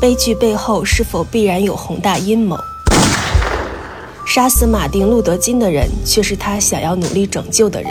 [0.00, 2.58] 悲剧背后是否必然有宏大阴谋？
[4.26, 7.90] 杀死马丁·路德·金的人，却是他想要努力拯救的人。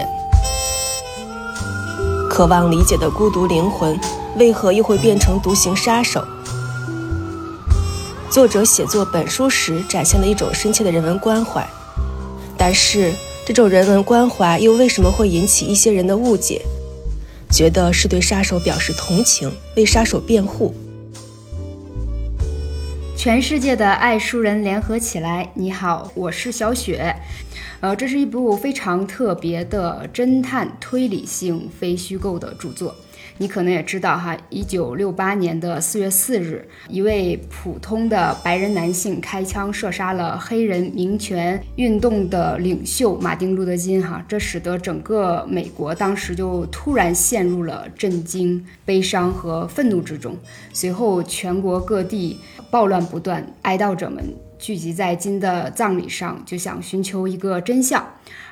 [2.27, 3.95] 渴望理解的孤独灵魂，
[4.39, 6.25] 为何又会变成独行杀手？
[8.31, 11.63] 作者写作本书时，展现了一种深切的人文关怀，
[12.57, 13.13] 但是
[13.45, 16.63] 这种人文关怀又为什么会引起一些人的误解，
[17.51, 20.73] 觉得是对杀手表示同情，为杀手辩护？
[23.19, 27.13] 全世界的爱书人联合起来，你好，我是小雪。
[27.81, 32.95] 呃，这是一部非常特别的侦探推理性非虚构的著作。
[33.37, 50.37] 你可能也知道哈，一九六八年的四月四日，一位普通的白人男性开枪射杀了黑人民权运动的领袖马丁·路德·金哈，这使得整个美国当时就突然陷入了震惊、悲伤和愤怒之中。
[50.71, 52.37] 随后，全国各地
[52.71, 54.23] 暴乱不断，哀悼者们。
[54.59, 58.05] 聚集在金的葬礼上，就想寻求一个真相。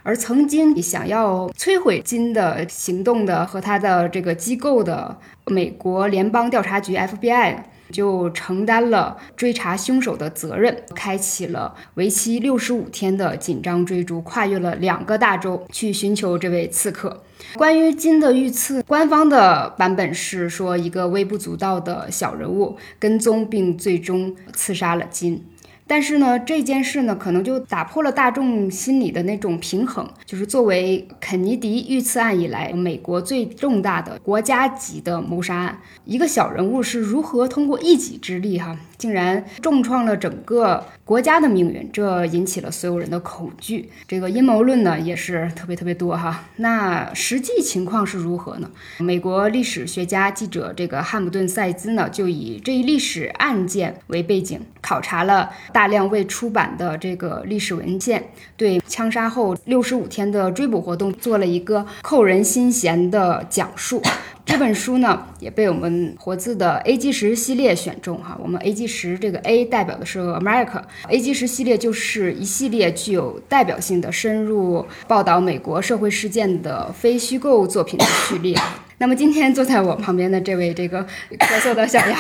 [0.04, 7.58] 而曾经想要摧毁金的行动的和他的这个机构的美国联邦调查局 FBI，
[7.92, 17.24] 就承担了追查凶手的责任，开启了为期六十五天的紧张追逐，跨越了两个大洲去寻求这位刺客。
[17.56, 25.46] 关于金的遇刺，官方的版本是说一个微不足道的小人物跟踪并最终刺杀了金。
[25.88, 30.06] 但是呢，这件事呢，可能就打破了大众心里的那种平衡。
[30.26, 40.84] 就是作为肯尼迪遇刺案以来美国最重大的国家级的谋杀案，一个小人物是如何通过一己之力，哈，竟然重创了整个。
[41.08, 43.90] 国家的命运，这引起了所有人的恐惧。
[44.06, 46.44] 这个阴谋论呢，也是特别特别多哈。
[46.58, 48.70] 那实际情况是如何呢？
[48.98, 58.22] 美国历史学家记者这个汉姆顿·塞兹呢，就以这一历史案件为背景，考察了大量未出版的这个历史文献，
[58.58, 64.02] 对枪杀后六十五天的追捕活动做了一个扣人心弦的讲述。
[64.48, 68.36] 这本书呢，也被我们活字的 A G 十系列选中哈。
[68.42, 78.58] 我们 A G 十这个 A 代表的是 America，A G 十系列就是一系列具有代表性的深入报道美国社会事件的非虚构作品的序列。
[79.00, 81.06] 那么今天坐在我旁边的这位这个
[81.38, 82.20] 咳嗽的小杨，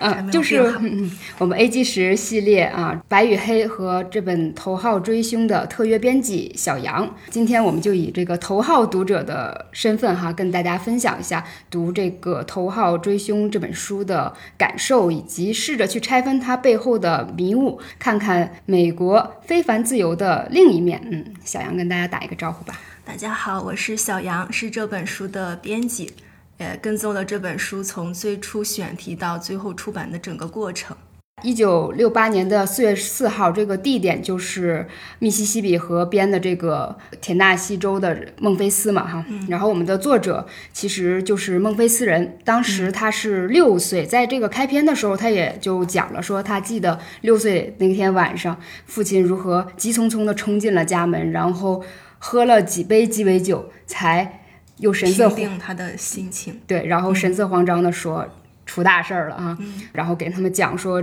[0.00, 0.56] 嗯，就是
[1.36, 7.14] 我们 A G 十系列啊白与黑和这本头号追凶的特约编辑小杨。
[7.28, 21.02] 今天我们就以这个头号读者的身份哈，跟大家分享一下读这个头号追凶这本书的感受，以及试着去拆分它背后的迷雾，看看美国非凡自由的另一面。
[21.10, 22.80] 嗯，小杨跟大家打一个招呼吧。
[23.06, 26.12] 大家好，我是小杨，是这本书的编辑，
[26.58, 30.94] 呃，跟踪了这本书从最初选题到最后出版的整个过程。
[31.44, 34.88] 一九六八年的四月四号，这个地点就是
[35.20, 39.24] 密西西比河边的这个田纳西州的孟菲斯嘛，哈。
[39.48, 51.84] 然后我们的作者其实就是孟菲斯人，当时他是六岁，在这个开篇的时候，他也就讲了说，他记得六岁那天晚上，父亲如何急匆匆地冲进了家门，然后。
[52.28, 54.42] 喝了几杯鸡尾酒，才
[54.78, 56.60] 又神色定他的心情。
[56.66, 58.26] 对，然后神色慌张的说
[58.66, 59.56] ：“出大事儿了啊！”
[59.94, 61.00] 然后给他们讲说，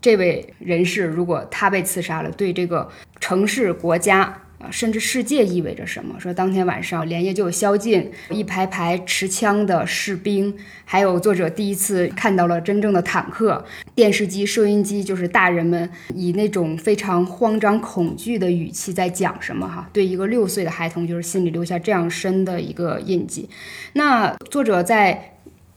[0.00, 2.90] 这位人士如果他被刺杀了，对这个
[3.20, 4.42] 城市、国家。
[4.58, 6.18] 啊，甚至世界意味着什么？
[6.18, 13.64] 说当天晚上连夜就有宵禁，一排排持枪的士兵，还有作者第一次看到了真正的坦克。
[13.94, 19.68] 电视机、收音机，就是大人们以那种非常慌张、恐惧的语气在讲什么？
[19.68, 23.48] 哈，对一个六岁的孩童，就是心里留下这样深的一个印记。
[23.92, 25.32] 那作者在。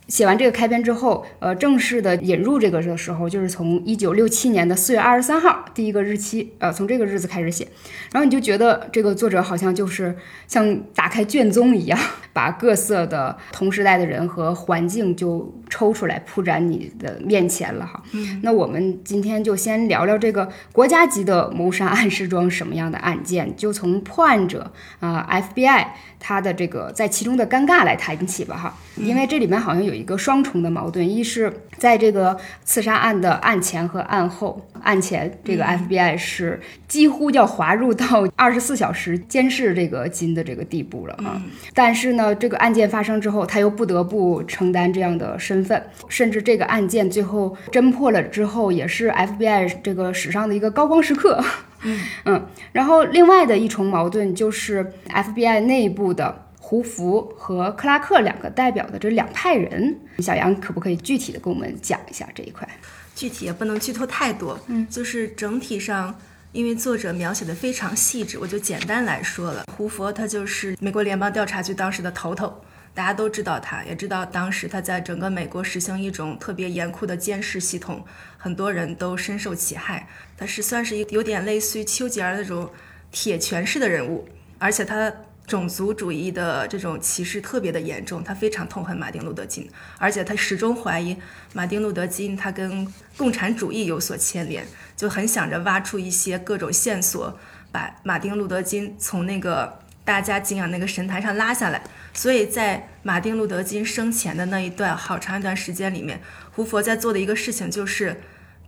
[0.09, 7.67] 写完这个开篇之后，呃，正式的引入这个的时候，就是从一九六七年的四月二十三号第一个日期，呃，从这个日子开始写，
[8.11, 10.17] 然后你就觉得这个作者好像就是
[10.47, 11.97] 像打开卷宗一样，
[12.33, 18.03] 把各色的同时代的人和环境就抽出来铺展你的面前了哈。
[18.13, 25.85] 嗯，那我们今天就先聊聊这个国家级的谋杀案是桩什么样的案件，就从破案者啊，FBI。
[26.19, 41.41] 他的这个在其中的尴尬来谈起吧，哈，因为这里面好像有一个双重的矛盾，一是在这个刺杀案的案前和案后，案前这个 FBI 是几乎要滑入到 二十四小时监视这个金的这个地步了啊，
[41.73, 51.43] 但是呢，这个案件发生之后，他又不得不承担这样的身份，甚至这个案件最后侦破了之后，也是 FBI 这个史上的一个高光时刻。
[51.83, 59.99] 嗯嗯，然后另外的一重矛盾就是 FBI 内部的胡佛和克拉克两个代表的这两派人。
[60.19, 62.67] 小杨可不可以具体的跟我们讲一下这一块？
[63.15, 66.15] 具体也不能剧透太多，嗯，就是整体上，
[66.51, 69.65] 因为作者描写的非常细致，我就简单来说了。
[69.75, 72.61] 胡佛他就是美国联邦调查局当时的头头。
[72.99, 78.03] 大家都知道他，也知道当时他在整个美国实行一种特别严酷的监视系统，
[78.37, 80.09] 很多人都深受其害。
[80.35, 82.69] 他是算是一有点类似于丘吉尔那种
[83.09, 85.13] 铁拳式的人物，而且他
[85.47, 91.15] 种族主义的这种歧视特别的严重，他非常痛恨马丁路德金，而且他始终怀疑
[91.53, 92.85] 马丁路德金他跟
[93.15, 94.67] 共产主义有所牵连，
[94.97, 97.39] 就很想着挖出一些各种线索，
[97.71, 99.79] 把马丁路德金从那个。
[100.09, 101.79] 大家敬仰那个神坛上拉下来，
[102.13, 106.19] 所以在马丁路德金生前的那一段好长一段时间里面，
[106.51, 108.19] 胡佛在做的一个事情就是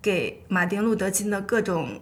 [0.03, 1.99] 给马丁路德金的各种，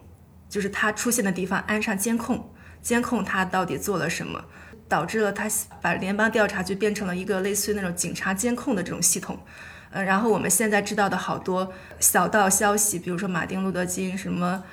[0.49, 4.43] 就是他出现的地方安上监控，监控他到底做了什么，
[4.89, 5.47] 导致了他
[5.81, 9.39] 把联邦调查局变成了一个类似于那种警察监控的这种系统。
[9.91, 11.71] 呃，然后我们现在知道的好多
[12.01, 14.65] 小道消息，比如说马丁路德金什么。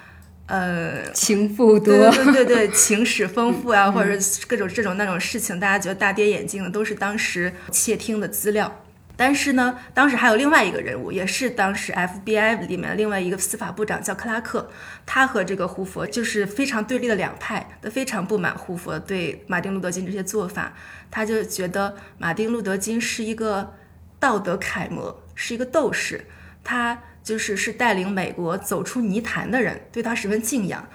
[0.47, 8.85] 呃，情妇多，对对对对，情史丰富啊，或者是各种这种那种事情，大家觉得大跌眼镜的，都是当时窃听的资料。
[9.17, 14.71] 但是呢，当时还有另外一个人物，也是当时 FBI 里面的另外一个司法部长，叫克拉克。
[15.05, 20.75] 他和这个胡佛就是非常对立的两派，都非常不满胡佛对马丁路德金这些做法，
[21.11, 23.75] 他就觉得马丁路德金是一个
[24.21, 26.25] 道德楷模，是一个斗士，
[26.63, 27.03] 他。
[27.27, 30.89] 就是是带领美国走出泥潭的人，对他十分敬仰。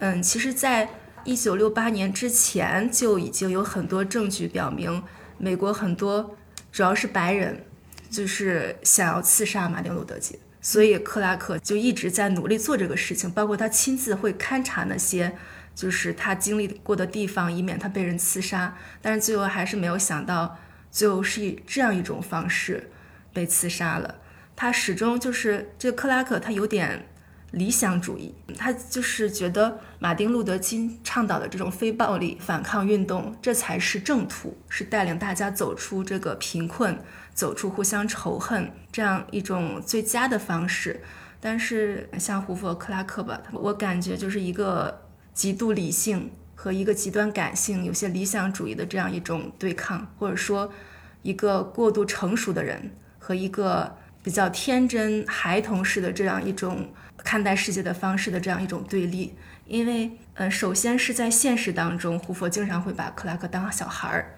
[0.00, 0.86] 嗯，其实，在
[1.24, 5.02] 一九六八年之前就已经有很多证据表明，
[5.38, 6.36] 美国很多
[6.70, 7.64] 主要是白人，
[8.10, 10.38] 就是想要刺杀马丁路德金。
[10.60, 15.34] 所以克拉克就一直在努力做这个事情，包括他亲自会勘察那些
[15.74, 18.76] 就是他经历过的地方，以免他被人刺杀。
[19.00, 20.58] 但是最后还是没有想到，
[20.90, 22.90] 最后是以这样一种方式
[23.32, 24.16] 被刺杀了。
[24.60, 27.06] 他始终就是这个克拉克，他有点
[27.52, 36.98] 理想主义，他就是觉得马丁路德金倡导的这种非暴力反抗运动，这才是正途，是带领大家走出这个贫困，
[37.32, 41.00] 走出互相仇恨这样一种最佳的方式。
[41.38, 45.02] 但是像胡佛、克拉克吧，我感觉就是一个
[45.32, 50.72] 极度理性和一个极端感性、有些理想主义的这样一种对抗，或者说
[51.22, 52.90] 一个过度成熟的人
[53.20, 53.96] 和一个。
[54.28, 59.34] 比较天真、孩童式的这样一种看待世界的方式的这样一种对立，
[59.64, 64.36] 因为，呃，首先是在现实当中，胡佛经常会把克拉克当小孩儿，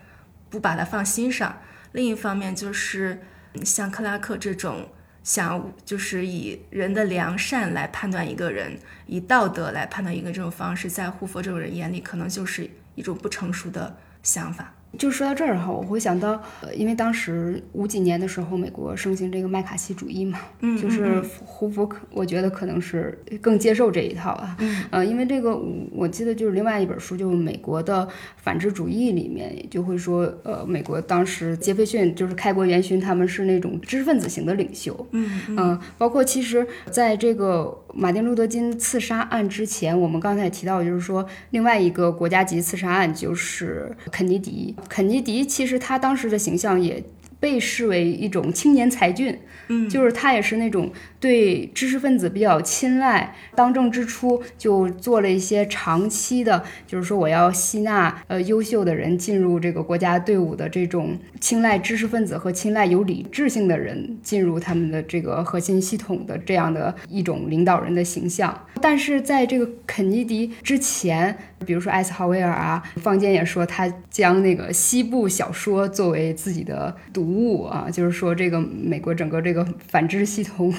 [0.49, 1.57] 不把他放心上；
[1.91, 3.21] 另一方面就是
[3.65, 4.89] 像克拉克这种
[5.25, 14.73] 想就是以人的良善来判断一个人，以道德来判断一个这种方式，在胡佛这种人眼里，可能就是一种不成熟的想法。
[14.99, 25.57] 就说到这儿哈，我会想到，呃，因为当时五几年的时候，美国盛行这个麦卡锡主义嘛，嗯，就是胡佛可，我觉得可能是更接受这一套啊，嗯，呃，因为这个
[25.93, 28.07] 我记得就是另外一本书，就是美国的
[28.37, 44.75] 反智主义里面就会说，呃，美国当时杰斐逊就是开国元勋，他们是那种知识分子型的领袖，嗯嗯，包括其实在这个马丁路德金刺杀案之前，我们刚才也提到，就是说另外一个国家级刺杀案就是肯尼迪。
[44.89, 47.03] 肯尼迪其实他当时的形象也
[47.39, 49.39] 被视为一种青年才俊，
[49.69, 50.91] 嗯，就是他也是那种。
[51.21, 68.67] 对知识分子比较青睐，当政之初就做了一些长期的，就是说我要吸纳呃优秀的人进入这个国家队伍的这种青睐知识分子和青睐有理智性的人进入他们的这个核心系统的这样的一种领导人的形象。
[68.81, 71.37] 但是在这个肯尼迪之前，
[71.67, 80.73] 比如说艾斯豪威尔啊，坊间也说他将那个西部小说作为自己的读物啊，就是说这个美国整个这个反知系统。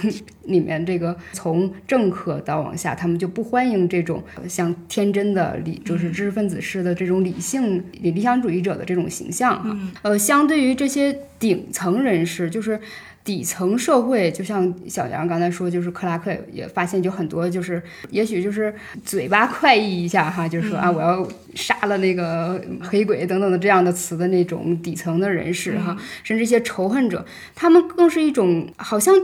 [0.46, 9.78] 里面这个从政客到往下，他们就不欢迎这种像天真的理，就是知识分子式的这种理性理理想主义者的这种形象啊。
[10.02, 12.80] 呃，相对于这些顶层人士，就是
[13.24, 18.74] 底层社会，就像小杨刚才说，就是克拉克也发现，就很多就是也许就是
[19.06, 27.24] 嘴巴快意一下哈，就是说啊，我要杀了那个黑鬼等等的这样的词的那种底层的人士哈，甚至一些仇恨者，
[27.54, 29.16] 他们更是一种好像。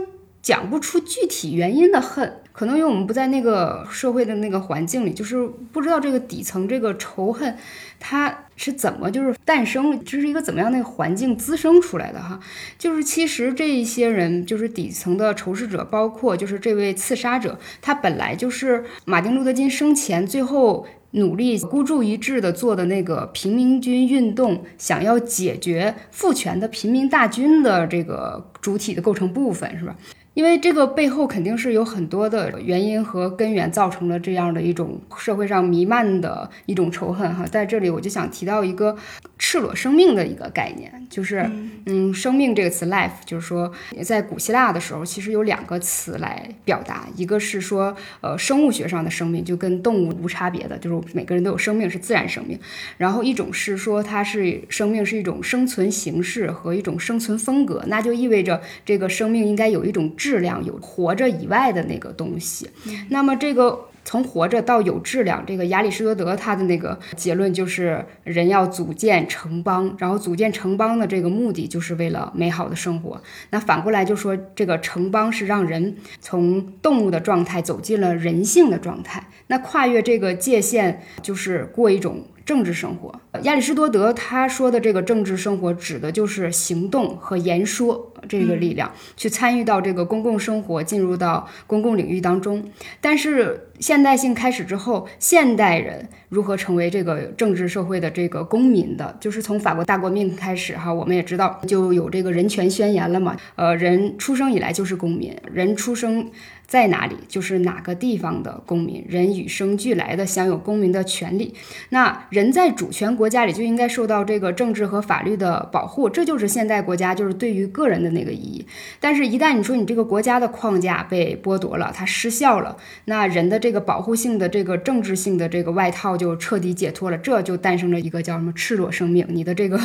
[0.42, 7.56] 讲不出具体原因的恨，可能因为我们不在那个社会的那个环境里，就是不知道这个底层这个仇恨，
[8.00, 12.40] 它是怎么就是诞生，这是一个怎么样的环境滋生出来的哈。
[12.78, 29.96] 就是其实这一些人，就是底层的仇视者，包括就是这位刺杀者，他本来就是马丁路德金生前最后努力孤注一掷的做的那个平民军运动，想要解决父权的平民大军的这个主体的构成部分，是吧？
[30.38, 38.96] 因为这个背后肯定是有很多的原因和根源造成了这样的一种社会上弥漫的一种仇恨哈，在这里我就想提到一个
[39.36, 41.44] 赤裸生命的一个概念，就是
[41.86, 43.72] 嗯，生命这个词 life，就是说
[44.04, 52.56] 在古希腊的时候，其实有两个词来表达，一个是说呃生物学上的生命，就跟动物无差别的，就是每个人都有生命是自然生命，
[52.96, 60.27] 然后一种是说它是生命是一种生存形式和一种生存风格，那就意味着这个生命应该有一种质。
[60.28, 62.68] 质量有活着以外的那个东西，
[63.08, 73.18] 那么这个从活着到有质量，这个亚里士多德他的那个结论就是人要组建城邦，然后组建城邦的这个目的就是为了美好的生活。
[73.48, 82.24] 那反过来就说这个城邦是让人从动物的状态走进了人性的状态，那跨越这个界限就是过一种。
[82.48, 92.64] 政治生活，亚里士多德他说的这个政治生活，指的就是行动和言说这个力量，去参与到这个公共生活，进入到公共领域当中。
[93.02, 103.36] 但是现代性开始之后，现代人如何成为这个政治社会的这个公民的，就是从法国大革命开始哈，我们也知道就有这个人权宣言了嘛。
[103.56, 106.30] 呃，人出生以来就是公民，人出生。
[106.68, 111.54] 在哪里就是哪个地方的公民，人与生俱来的享有公民的权利。
[111.88, 118.66] 那人在主权国家里就应该受到这个政治和法律的保护，这就是现代国家就是对于个人的那个意义。
[119.00, 129.26] 但是，一旦你说你这个国家的框架被剥夺了，它失效了，那人的这个保护性的这个政治性的这个外套就彻底解脱了，这就诞生了一个叫什么赤裸生命。
[129.30, 129.80] 你的这个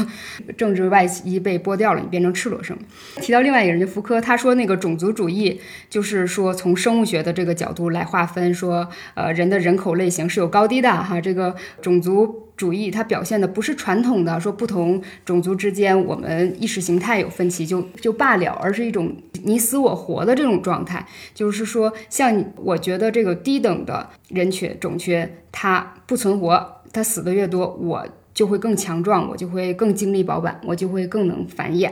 [0.57, 2.85] 政治外衣被剥掉了，你变成赤裸生命。
[3.21, 6.72] 提到另外一个人，就福柯，他说那个种族主义就是说从。
[6.73, 11.21] 从生物学的这个角度来划分，说，呃，人的人口类型是有高低的哈。
[11.21, 21.05] 这个种族主义它表现的不是传统的说不同种族之间我们意识形态有分歧就就罢了，而是一种你死我活的这种状态。
[21.35, 28.07] 就是说，像我觉得这个低等的人群种群，它不存活，它死的越多，我。
[28.33, 31.91] 就会更强壮，我就会更精力饱满，我就会更能繁衍。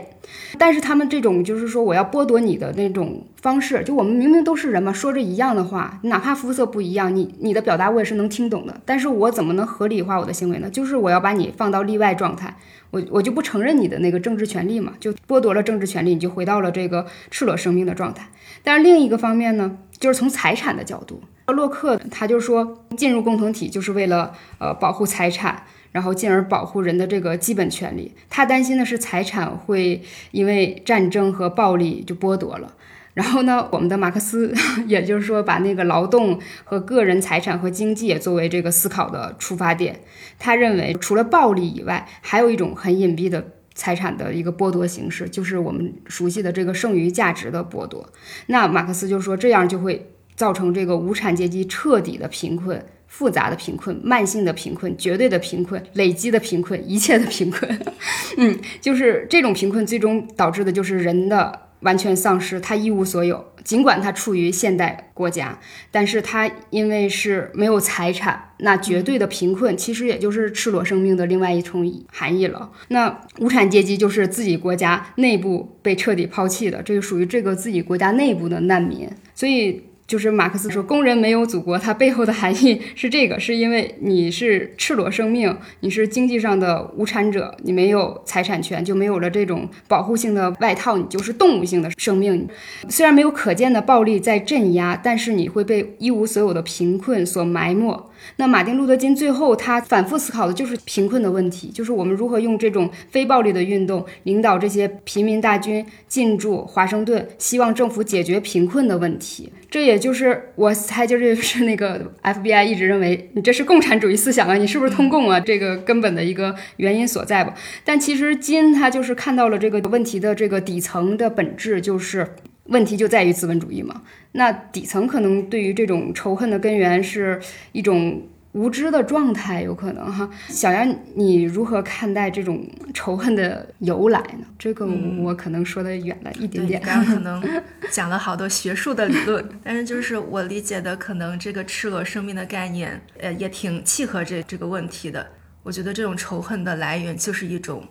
[0.58, 8.82] 但是他们这种就是说我要剥夺你的那种方式，就我们明明都是人嘛，说着一样的话，哪怕肤色不一样，你你的表达我也是能听懂的。
[8.86, 10.70] 但是我怎么能合理化我的行为呢？
[10.70, 12.56] 就是我要把你放到例外状态，
[12.92, 18.28] 我我就不承认你的那个政治权利嘛，就剥夺了政治权利，你就回到了这个赤裸生命的状态。
[18.64, 25.64] 但是另一个方面呢，就是从财产的角度，洛克他就说进入共同体就是为了呃保护财产。
[25.92, 28.14] 然后，进而保护人的这个基本权利。
[28.30, 32.74] 他担心的是财产会因为战争和暴力就剥夺了。
[33.14, 34.54] 然后呢，我们的马克思，
[34.88, 40.00] 也就是说，把那个劳动和个人财产和经济也作为这个思考的出发点。
[40.40, 48.08] 他认为，除了暴力以外，还有一种很隐蔽的财产的一个剥夺形式，就是我们熟悉的这个剩余价值的剥夺。
[48.46, 52.86] 那马克思就说，这样就会造成这个无产阶级彻底的贫困。
[53.12, 57.80] 复杂的贫困、慢性的贫困、绝对的贫困、累积的贫困、一切的贫困，
[58.38, 63.46] 嗯，就是这种贫困最终导致的就是人的完全丧失，他一无所有。
[63.66, 65.60] 尽管他处于现代国家，
[65.92, 72.72] 但是他因为是没有财产，那绝对的贫困其实也就是赤裸生命的另外一重含义了。
[72.88, 79.84] 那无产阶级就是自己国家内部被彻底抛弃的，这个属于这个自己国家内部的难民，所以。
[80.08, 92.48] 就是马克思说，工人没有祖国，它背后的含义是这个，是因为你是赤裸生命，你是经济上的无产者，你没有财产权，就没有了这种保护性的外套，你就是动物性的生命。
[92.90, 98.11] 虽然没有可见的暴力在镇压，但是你会被一无所有的贫困所埋没。
[98.38, 109.52] 那马丁·路德·金最后他反复思考的就是贫困的问题，就是我们如何用这种非暴力的运动领导这些平民大军进驻华盛顿，希望政府解决贫困的问题。
[109.70, 115.40] 这也就是我猜，就是那个 FBI 一直认为你这是共产主义思想啊，你是不是通共啊？
[115.40, 117.54] 这个根本的一个原因所在吧。
[117.86, 122.28] 但其实金他就是看到了这个问题的这个底层的本质，就是
[122.66, 124.02] 问题就在于资本主义嘛。
[124.34, 127.42] 那底层可能对于这种仇恨的根源是
[127.74, 128.22] 一种
[128.54, 130.30] 无知的状态，有可能哈。
[130.48, 134.46] 小杨，你如何看待这种仇恨的由来呢？
[134.60, 134.86] 这个
[135.20, 136.82] 我可能说的远了一点点。
[136.82, 145.26] 刚刚可 能讲了好多学术的理论，但是就是我理解的，可能这个赤裸生命的概念，呃，也挺契合这这个问题的。
[145.64, 147.88] 我觉得这种仇恨的来源就是一种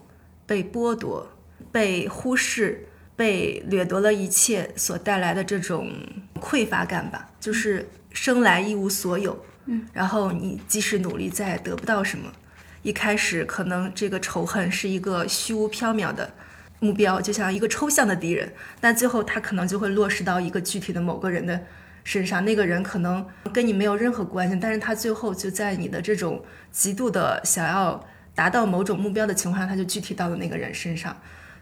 [0.47, 1.27] 被剥夺、
[1.73, 2.87] 被忽视。
[3.21, 5.93] 被掠夺了一切所带来的这种
[6.41, 12.33] 匮乏感吧，就是生来一无所有，嗯，然后你即使努力再也得不到什么，
[12.81, 16.33] 一开始可能这个仇恨是一个虚无缥缈的
[16.79, 18.51] 目标，就像一个抽象的敌人，
[18.81, 21.61] 但最后他可能就会落实到一个具体的某个人的
[22.05, 28.03] 身上，那个人可能跟你没有任何关系，但是他最后就在你的这种极度的想要
[28.35, 31.15] 达到某种目标的情况下，他就具体到了那个人身上。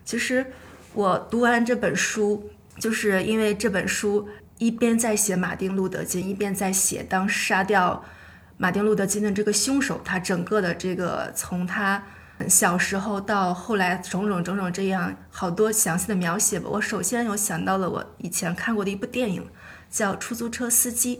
[0.05, 0.47] 其实
[0.95, 4.28] 我读完这本书，就是因为这本书。
[4.61, 8.04] 一边在写马丁·路德·金，一边在写当杀掉
[8.57, 12.02] 马丁·路德·金的这个凶手，他整个的这个从他
[12.49, 16.68] 小时候到后来种种种种这样好多详细的描写吧。
[16.68, 19.47] 我首先有想到了我以前看过的一部电影，
[19.88, 21.18] 叫《出租车司机》，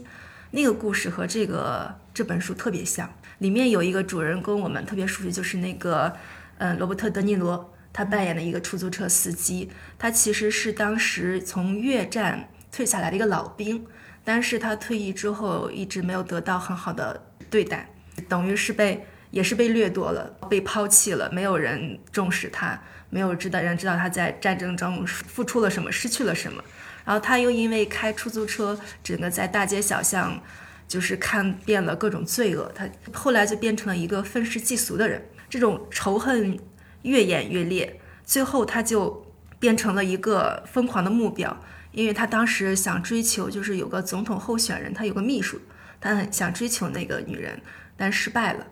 [0.51, 3.09] 那个故事和这个这本书特别像。
[3.37, 6.13] 里面有一个主人公，我们特别熟悉，就是那个
[6.57, 12.47] 嗯罗伯特·德尼罗，他扮演的一个出租车司机，他其实是当时从越战。
[12.71, 13.85] 退下来的一个老兵，
[14.23, 17.89] 但是他退役之后一直没有得到很好的对待，
[18.29, 22.79] 等于是被也是被掠夺了，被抛弃了，没有人重视他，
[23.09, 26.63] 没有知道人知道他在战争中付出了什么，失去了什么。
[27.03, 30.41] 然后他又因为开出租车，整个在大街小巷，
[30.87, 35.21] 就是看遍了各种罪恶，他后来就变成了一个愤世嫉俗的人。
[35.49, 36.57] 这种仇恨
[37.03, 39.25] 越演越烈，最后他就
[39.59, 41.57] 变成了一个疯狂的目标。
[41.91, 45.59] 因为他当时想追求，就是有个总统候选人，他有个秘书，
[45.99, 47.59] 他很想追求那个女人，
[47.97, 48.67] 但失败了。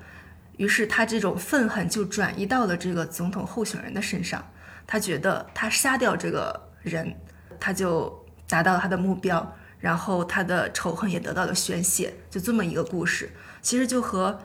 [0.58, 4.48] 于是他这种愤恨就转移到了这个总统候选人的身上。
[4.86, 7.16] 他觉得他杀掉这个人，
[7.60, 12.14] 他就达到了他的目标，然后他的仇恨也得到了宣泄。
[12.30, 13.32] 就这么一个故事，
[13.62, 14.40] 其实就和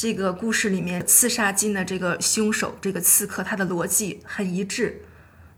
[0.00, 5.02] 这个故事里面刺杀金的这个凶手，这个刺客，他的逻辑很一致。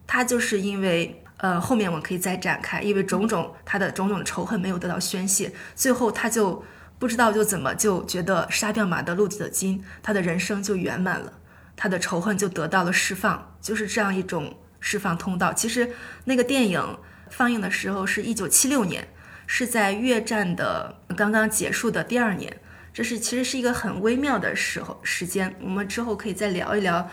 [0.05, 1.23] 他就是因为。
[1.37, 6.65] 呃，后面我们可以再展开，因为种种他的种种仇恨没有得到宣泄，最后他就
[7.01, 11.33] 不知道就怎么就觉得杀掉马德路的金，他的人生就圆满了，
[11.75, 15.53] 他的仇恨就得到了释放，就是这样一种释放通道。
[15.53, 15.91] 其实
[16.27, 19.09] 那个电影放映的时候是一九七六年，
[19.49, 22.61] 是在越战的刚刚结束的第二年，
[22.93, 25.55] 这是其实是一个很微妙的时候时间。
[25.61, 27.09] 我们之后可以再聊一聊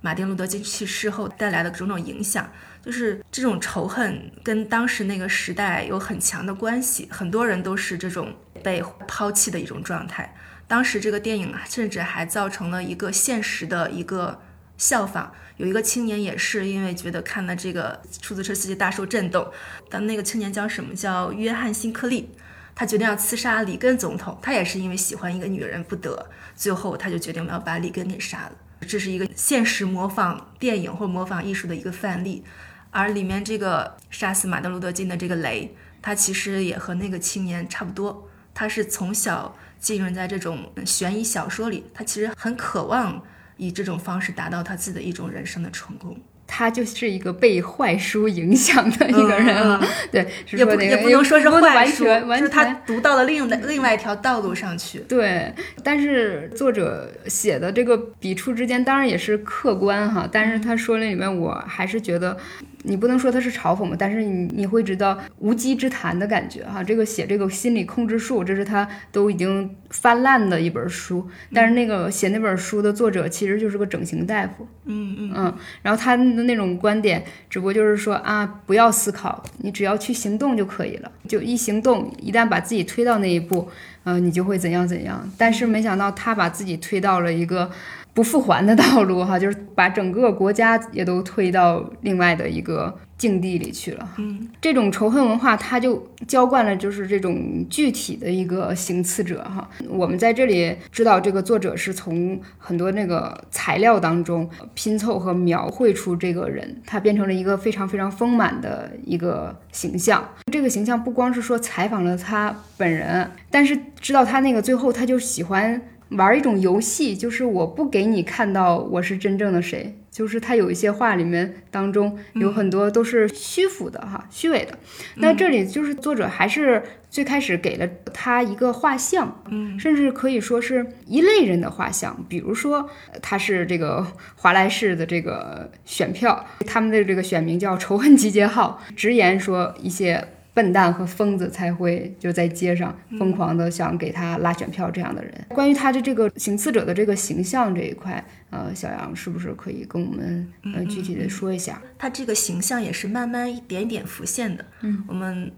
[0.00, 2.50] 马丁路德金去世后带来的种种影响。
[2.84, 10.34] 就是这种仇恨跟当时那个时代有很强的关系，很多人都是这种被抛弃的一种状态。
[10.66, 14.42] 当时这个电影啊甚至还造成了一个现实的一个
[14.76, 19.52] 效仿，有一个青年也是因为觉得看了这个出租车司机大受震动，
[19.88, 22.30] 但那个青年叫什么叫约翰辛克利，
[22.74, 28.52] 他决定要刺杀里根总统，他也是因为喜欢一个女人不得，最后他就决定要把里根给杀了。
[28.88, 32.44] 这是一个现实模仿电影或模仿艺术的一个范例。
[32.90, 43.22] 而里面这个杀死马丁路德金的这个雷，他其实也和那个青年差不多，他是从小浸润在这种悬疑小说里，他其实很渴望
[43.56, 46.20] 以这种方式达到他自己的一种人生的成功。
[46.46, 54.98] 他就是一个被坏书影响的一个人啊，对，也不也不能说是坏书，就是他读到了另另外一条道路上去。
[55.00, 55.52] 对，
[55.82, 62.36] 但是作者写的这个笔触之间当然也是客观哈，但是他说那里面我还是觉得。
[62.84, 66.82] 你不能说他是嘲讽吧，但是你你会知道无稽之谈的感觉哈。
[66.82, 71.24] 这个写这个心理控制术，这是他都已经翻烂的一本书。
[71.54, 75.54] 但是那个写那本书的作者其实就是个整形大夫，嗯嗯嗯。
[75.82, 81.10] 然后他那种观点，只不过就是说啊，不要思考，你只要去行动就可以了。
[81.28, 83.68] 就一行动，一旦把自己推到那一步，
[84.04, 85.28] 嗯，你就会怎样怎样。
[85.36, 87.70] 但是没想到他把自己推到了一个。
[88.14, 94.08] 不复还的道路哈，就是把整个国家也都推到另外的一个境地里去了。
[94.18, 99.70] 嗯，这种仇恨文化，它就浇灌了，就是这种具体的一个行刺者哈。
[99.88, 110.28] 我们在这里知道，这个作者是从很多那个材料当中拼凑和描绘出这个人，他变成了一个非常非常丰满的一个形象。
[110.50, 115.80] 这个形象不光是说采访了他本人，但是知道他那个最后，他就喜欢。
[116.18, 124.78] 玩一种游戏，就是我不给你看到我是真正的谁，就是他有一些话里面当中有很多都是虚浮的哈，虚伪的。
[125.16, 132.90] 那这里就是作者还是最开始给了他一个画像，嗯，甚至可以说是一类人的画像，比如说
[133.22, 140.22] 他是这个华莱士的这个选票，他们的这个选民叫仇恨集结号，直言说一些。
[140.54, 145.32] 笨蛋和疯子才会就在街上疯狂的想给他拉选票，这样的人。
[145.48, 151.80] 关于他的这个行刺者的这个形象这一块，呃，小杨是不是可以跟我们呃具体的说一下？
[151.98, 154.64] 他这个形象也是慢慢一点点浮现的。
[154.82, 155.50] 嗯，我们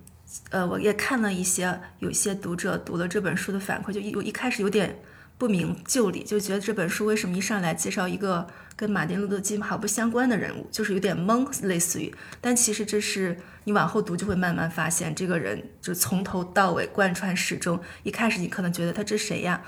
[0.51, 4.95] 呃，我也看了一些，有些读者读了这本书的反馈，就一我一开始有点
[5.37, 12.15] 不明就里，就觉得这本书为什么一上来介绍一个跟马丁路德金毫不相关的人物，就是有点懵，类似于。
[12.41, 17.81] 但其实这是你往后读就会慢慢发现，这个人就从头到尾贯穿始终。
[18.05, 19.61] 一开始你可能觉得他这谁呀？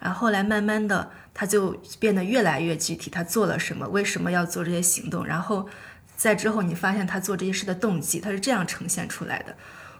[0.00, 5.68] 然后后来慢慢的他就变得越来越具体，他做了什么，为什么要做这些行动，然后
[6.16, 9.56] 在之后你发现他做这些事的动机，他是这样呈现出来的。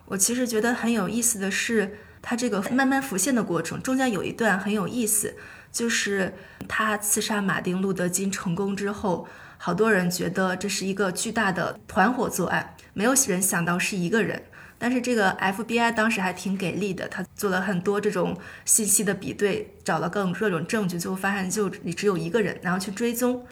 [0.07, 5.35] 我其实觉得很有意思的是，他这个慢慢浮现的过程，中间有一段很有意思，
[5.73, 6.33] 就是
[6.69, 9.27] 他刺杀马丁路德金成功之后，
[9.59, 14.45] 好多人觉得这是一个巨大的团伙作案，没有人想到是一个人。
[14.79, 23.47] 但是这个 FBI 当时还挺给力的，他做了很多这种信息的比对，找了各种各种证据，最后发现就你只有一个人，然后去追踪，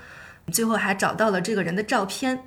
[0.52, 2.42] 最后还找到了这个人的照片，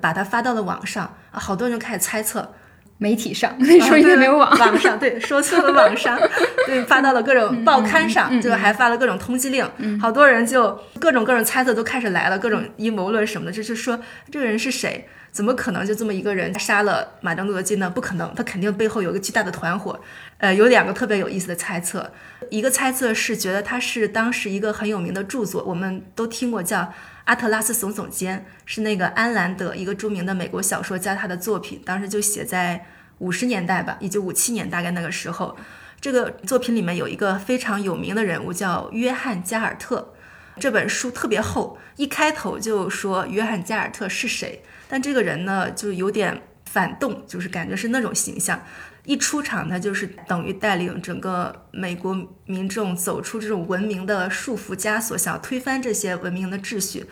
[0.00, 2.54] 把他发到了网上，啊，好多人就开始猜测。
[2.98, 6.18] 媒体上 那时候也没有网，网上对说错了，网上
[6.66, 13.98] 对发到了各种报刊上，就还发了各种通缉令，好多人就各种各种猜测都开始来了，各种阴谋论什么的，就是说
[14.30, 15.06] 这个人是谁？
[15.32, 17.88] 怎么可能就这么一个人杀了马丁路德金呢？
[17.88, 19.98] 不可能，他肯定背后有一个巨大的团伙。
[20.36, 22.12] 呃，有两个特别有意思的猜测，
[22.50, 26.80] 一个猜测是觉得他是当时一个很有名的著作，我们都听过叫
[27.24, 32.86] 《阿特拉斯耸耸肩》，是那个安兰德一个著名的美国小说家他的作品，当时就写在
[33.18, 35.56] 五十年代吧，一九五七年大概那个时候，
[36.00, 40.12] 这个作品里面有一个非常有名的人物叫约翰加尔特，
[40.58, 44.62] 这本书特别厚，一开头就说约翰加尔特是谁。
[44.88, 48.60] 但这个人呢，就有点反动，就是感觉是那种形象，
[49.04, 57.06] 一出场他就是等于带领整个美国民众走出这种文明的束缚枷锁，想要推翻这些文明的秩序。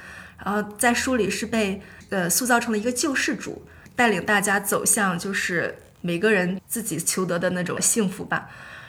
[0.45, 8.49] 然后在书里是被呃塑造成了一个救世主，带领大家走向就是每个人自己求得的那种幸福吧。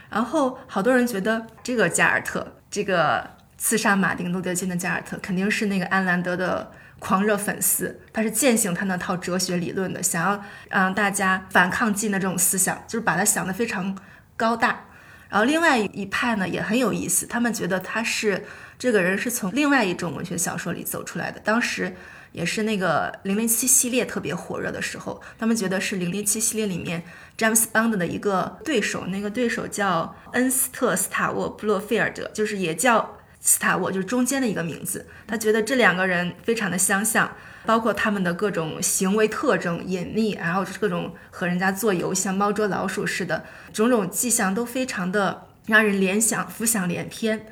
[0.10, 6.72] 然后好多人觉得这个加尔特，这个刺杀马丁路德金的加尔特，肯定是那个安兰德的。
[7.02, 13.98] 狂热粉丝，他是践行他那套哲学理论的，想要让大家反抗进的这种思想，就是把他想得非常
[14.38, 14.86] 高大。
[15.28, 18.46] 然后另外一派呢也很有意思，他们觉得他是
[18.78, 21.40] 这个人是从另外一种文学小说里走出来的。
[21.40, 21.96] 当时
[22.34, 27.04] 也是那个零零七系列特别火热的时候，他们觉得是零零七系列里面
[27.36, 33.18] 詹姆斯邦德的一个对手，那个对手叫恩斯特斯塔沃布洛菲尔德，就是也叫。
[33.44, 47.48] 斯塔沃就是中间的一个名字，他觉得这两个人非常的相像，包括他们的各种行为特征、隐匿，然后各种和人家做游像猫捉老鼠似的，种种迹象都非常的让人联想、浮想联翩，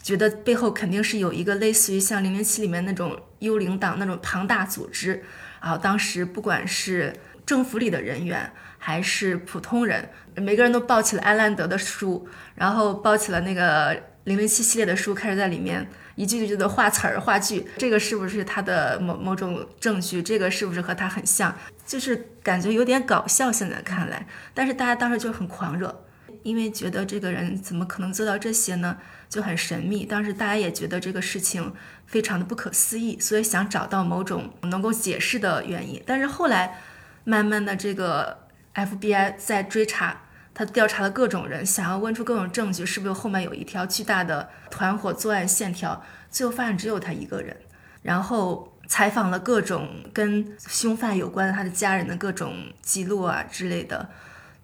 [0.00, 5.24] 觉得背后肯定是有一个类似于像《零零七》里面那种幽灵党那种庞大组织。
[5.60, 7.12] 然后当时不管是
[7.44, 14.11] 政府里的人员还是普通人，每个人都抱起了艾兰德的书，然后抱起了那个。
[14.24, 20.22] 零零七系列的书开始在里面一句一句的画词儿画句，这个是不是他的某某种证据？
[20.22, 21.56] 这个是不是和他很像？
[21.84, 24.26] 就是感觉有点搞笑，现在看来。
[24.54, 26.04] 但是大家当时就很狂热，
[26.44, 28.96] 因为觉得这个人怎么可能做到这些呢？
[29.28, 30.04] 就很神秘。
[30.04, 31.72] 当时大家也觉得这个事情
[32.06, 36.00] 非常的不可思议，所以想找到某种能够解释的原因。
[36.06, 36.78] 但是后来，
[37.24, 40.21] 慢慢的这个 FBI 在追查。
[40.54, 46.04] 他调查了各种人，想要问出各种证据，是不是后面有一条巨大的团伙作案线条？
[46.30, 47.56] 最后发现只有他一个人。
[48.02, 54.10] 然后采访了各种跟凶犯有关的他的家人的各种记录啊之类的，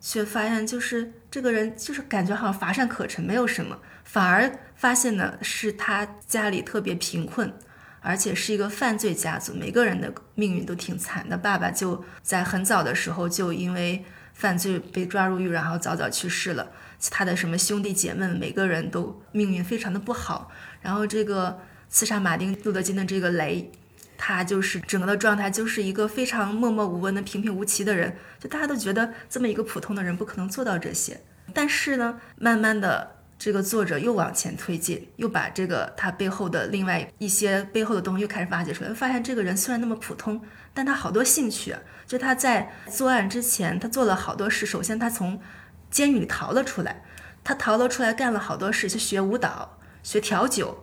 [0.00, 3.78] 却发现就是这个人就是感觉好像乏善可陈，没有什么。
[4.04, 7.52] 反而发现呢是他家里特别贫困，
[8.00, 11.38] 而且是一个犯罪家族，每个人的命运都挺惨的。
[11.38, 14.04] 爸爸就在很早的时候就因为。
[14.38, 16.70] 犯罪被抓入狱，然后早早去世了。
[16.96, 20.48] 其他的什么兄弟姐妹，每个人都命运非常的不好。
[20.80, 23.72] 然后这个刺杀马丁路德金的这个雷，
[24.16, 28.16] 他就是整个的状态就是一个非常默默无闻的平平无奇的人。
[28.38, 31.20] 就大家都觉得这么一个普通的人不可能做到这些。
[31.52, 40.42] 但是呢，慢慢的这个作者又往前推进，又把这个他背后的另外一些背后的东西又开始挖掘出来，发现这个人虽然那么普通，
[40.74, 41.76] 但他好多兴趣。
[42.04, 44.64] 就他在作案之前，他做了好多事。
[44.64, 45.40] 首先，他从
[45.90, 47.04] 监狱里逃了出来，
[47.44, 50.82] 他逃了出来，干了好多事，去学舞蹈、学调酒，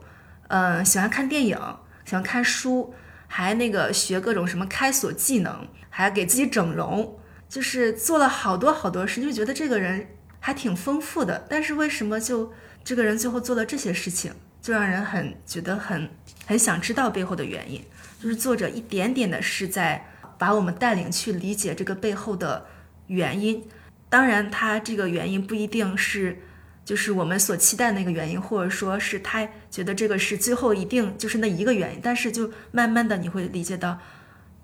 [0.49, 1.57] 嗯，喜欢看电影，
[2.05, 2.93] 喜欢看书，
[3.27, 7.17] 还那个学各种什么开锁技能，还给自己整容，
[7.49, 10.07] 就是做了好多好多事，就觉得这个人
[10.45, 11.45] 还挺丰富的。
[11.49, 12.53] 但是为什么就
[12.83, 14.31] 这个人最后做了这些事情，
[14.61, 16.09] 就让人很觉得很
[16.45, 17.81] 很想知道背后的原因？
[18.21, 20.11] 就是作者一点点的是在。
[20.37, 22.65] 把我们带领去理解这个背后的
[23.07, 23.63] 原因。
[24.09, 26.39] 当然，他这个原因不一定是
[26.83, 32.01] 就是我们所期待那个原因，或者说是他觉得这个是最后一定就是那一个原因。
[32.03, 33.97] 但是就慢慢的你会理解到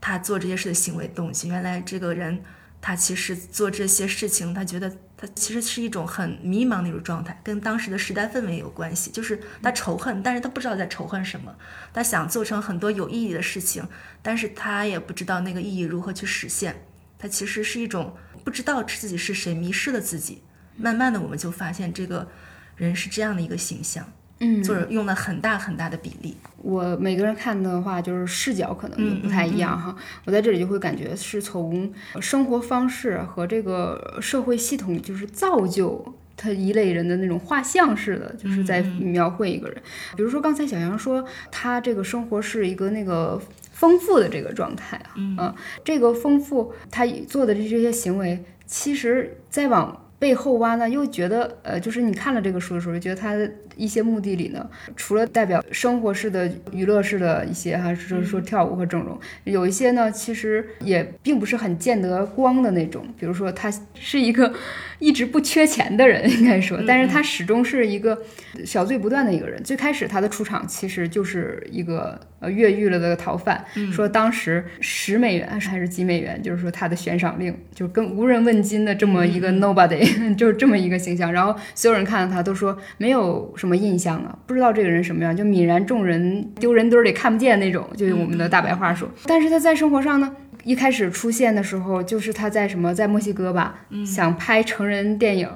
[0.02, 2.44] 他做这些事的行为动机，原来这个人
[2.82, 4.92] 他其实做这些事情，他觉得。
[5.22, 9.12] 他其实是一种很迷茫的一种状态，跟当时的时代氛围有关系。
[9.12, 11.56] 就是他仇恨，但是他不知道在仇恨什么。
[11.94, 13.88] 他想做成很多有意义的事情，
[14.24, 16.84] 但是他也不知道那个意义如何去实现。
[17.20, 20.42] 他其实是一种不知道自己是谁，迷失了自己。
[20.76, 22.28] 慢慢的，我们就发现这个
[22.76, 24.12] 人是这样的一个形象。
[24.42, 26.36] 嗯，就是用了很大很大的比例。
[26.58, 29.96] 我每个人看的话，就是视角可能就不太一样哈。
[30.26, 36.04] 我在这里就会感觉是从生活方式和这个社会系统，就是造就
[36.36, 39.82] 他一类人的那种画像似的，就是在描绘一个人。
[40.18, 43.40] 比如说刚才小杨说，他这个生活是一个那个
[43.72, 53.36] 丰富的这个状态啊，嗯，这个丰富他做的这这些行为，其实再往背后挖呢，又觉得呃，就是你看了这个书的时候，就觉得他。
[53.78, 63.04] 一些目的里呢，除了代表生活式的、娱乐式的一些，哈，就是说跳舞和整容，有一些呢，其实也并不是很见得光的那种。
[63.18, 64.54] 比如说，他是一个
[65.02, 68.18] 一直不缺钱的人，应该说，但是他始终是一个
[68.64, 69.62] 小罪不断的一个人。
[69.62, 81.34] 最开始他的出场其实就是一个呃越狱了的逃犯，说当时十美元还是几美元，就是说他的悬赏令，就跟无人问津的这么一个 nobody，就是这么一个形象。
[81.34, 83.42] 然后所有人看到他都说没有。
[83.58, 84.38] 什么印象啊？
[84.46, 89.10] 不知道这个人什么样，就泯然众人，丢人堆里看不见那种，就用我们的大白话说。
[89.26, 95.50] 但是他在生活上呢，一开始出现的时候，就是他在什么，在墨西哥吧，想拍成人电影，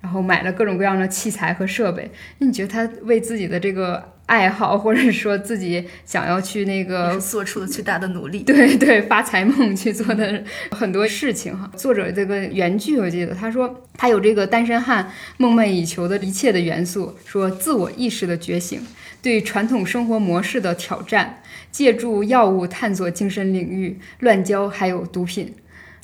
[0.00, 2.10] 然后买了各种各样的器材和设备。
[2.38, 4.11] 那你觉得他为自己的这个？
[4.26, 11.70] 爱好，或者说自己想要去那个做出了巨大的努力， 对对，发财梦去做的 很多事情哈。
[11.76, 18.80] 作者这个原句我记得他说他有这个单身汉梦寐以求的一切的元素，说自我意识的觉醒，
[19.20, 25.52] 对传统生活模式的挑战，借助药物探索精神领域，乱交还有毒品。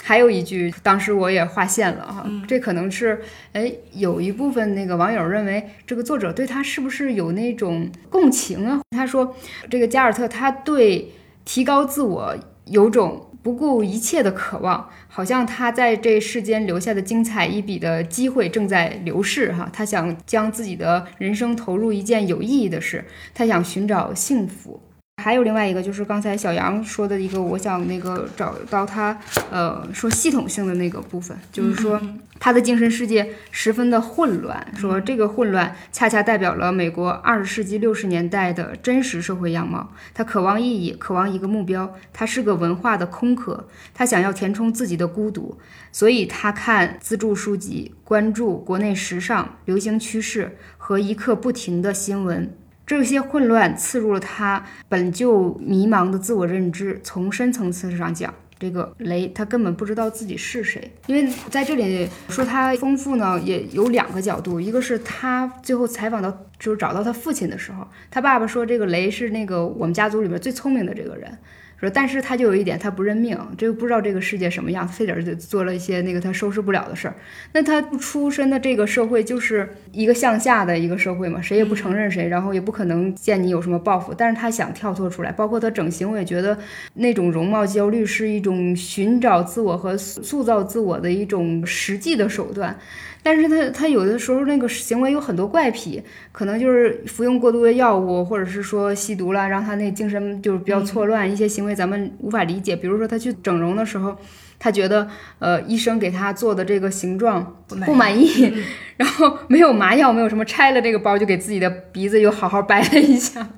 [0.03, 3.21] 还有一句，当时我也划线了哈，这可能是，
[3.53, 8.81] 哎，有一部分那个网友认为这个作者对他是不是有那种共情啊？
[8.91, 9.37] 他说，
[9.69, 11.13] 这个加尔特他对
[11.45, 12.35] 提高自我
[12.67, 24.81] 有种不顾一切的渴望，好像他在这世间留下的精彩一笔的机会正在流逝哈，他想将自己的人生投入一件有意义的事，他想寻找幸福。
[25.19, 29.19] 还有另外一个，就是刚才小杨说的一个，我想那个找到他，
[29.51, 32.01] 呃，说系统性的那个部分，就是说
[32.39, 39.93] 他的精神世界十分的混乱，说这个混乱恰恰代表了美国二十世纪六十年代的真实社会样貌。
[40.15, 45.59] 他渴望意义，渴望一个目标，他是个文化的空壳，他想要填充自己的孤独，
[45.91, 52.57] 所以他看自助书籍，关注国内时尚流行趋势和一刻不停的新闻。
[52.89, 56.99] 这些混乱刺入了他本就迷茫的自我认知。
[57.05, 60.91] 从深层次上讲，这个雷他根本不知道自己是谁。
[61.07, 64.59] 因为在这里说他丰富呢，也有两个角度。
[64.59, 71.37] 一个是他最后采访到，就是找到他父亲的时候，他爸爸说这个雷是那个我们家族里边最聪明的这个人。
[71.81, 77.15] 说，但是他就有一点，他不认命，这个不知道这个世界什么样，非得做了一些那个他收拾不了的事儿。
[77.53, 84.13] 那他出身的这个社会就是一个向下的一个社会嘛，谁也不承认谁，然后也不可能见你有什么报复。
[84.13, 86.59] 但是他想跳脱出来，包括他整形，我也觉得
[86.95, 92.77] 那种容貌焦虑是一种寻找自我和塑造自我的一种实际的手段。
[93.23, 96.03] 但是他他有的时候那个行为有很多怪癖，
[96.33, 102.75] 可能就是服用过多的药物，或者是说吸毒了，让他那精神就是比较错乱，一些行为咱们无法理解。
[102.75, 104.17] 比如说他去整容的时候，
[104.59, 108.53] 他觉得呃医生给他做的这个形状不满意，
[108.97, 113.49] 然后没有麻药，没有什么，拆了这个包就给自己的鼻子又好好掰了一下，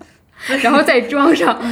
[0.63, 1.63] 然后再装上，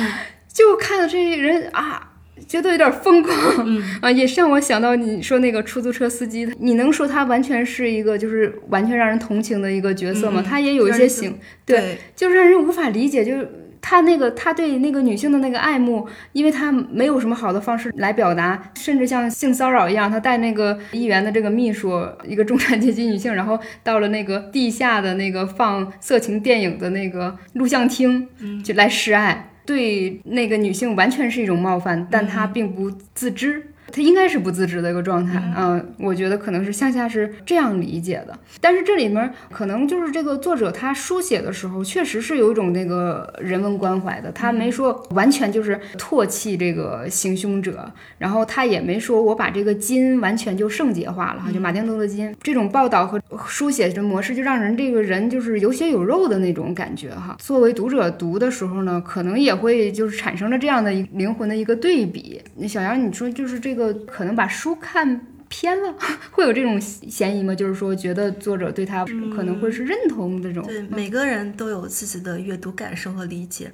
[0.53, 2.08] 就看到这些人啊。
[2.46, 10.42] 觉得有点疯狂， 啊，也是让我想到你说那个出租车司机，你能说他完全是一个就是完全让人同情的一个角色吗？
[10.46, 13.48] 他也有一些行，对，就是让人无法理解，就是
[13.81, 28.29] 他那个他对那个女性的那个爱慕，因为他没有什么好的方式来表达，甚至像性骚扰一样，他带那个议员的这个秘书，一个中产阶级女性，然后到了那个地下的那个放色情电影的那个录像厅，
[28.64, 29.51] 就来示爱。
[29.68, 33.74] 对那个女性完全是一种冒犯，但她并不自知。
[33.92, 35.42] 他应该是不自知的一个状态。
[35.57, 38.38] 嗯，我觉得可能是向下是这样理解的。
[38.61, 44.31] 但是这里面可能就是这个作者他书写的时候，确实是有一种那个人文关怀的。
[44.33, 57.37] 他没说完全就是唾弃这个行凶者，然后他也没说我把这个金完全就圣洁化了哈，就马丁路德金这种报道和书写的模式，就让人这个人就是有血有肉的那种感觉哈。
[57.38, 62.40] 作为读者读的时候呢，可能也会就是产生了这样的一灵魂的一个对比。
[62.57, 65.94] 那小杨，你说就是这个可能把书看偏了，
[66.32, 67.54] 会有这种嫌疑吗？
[67.54, 70.64] 就是说觉得作者对他可能会是认同这种。
[70.64, 73.72] 对，每个人都有自己的阅读感受和理解。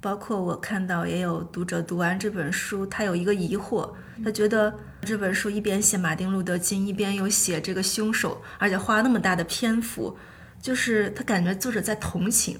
[0.00, 3.90] 包括我看到也有读者读完这本书，他有一个疑惑，
[4.22, 10.14] 他觉得这本书一边写马丁路德金，一边又写这个凶手，而且花那么大的篇幅，
[10.60, 12.58] 就是他感觉作者在同情，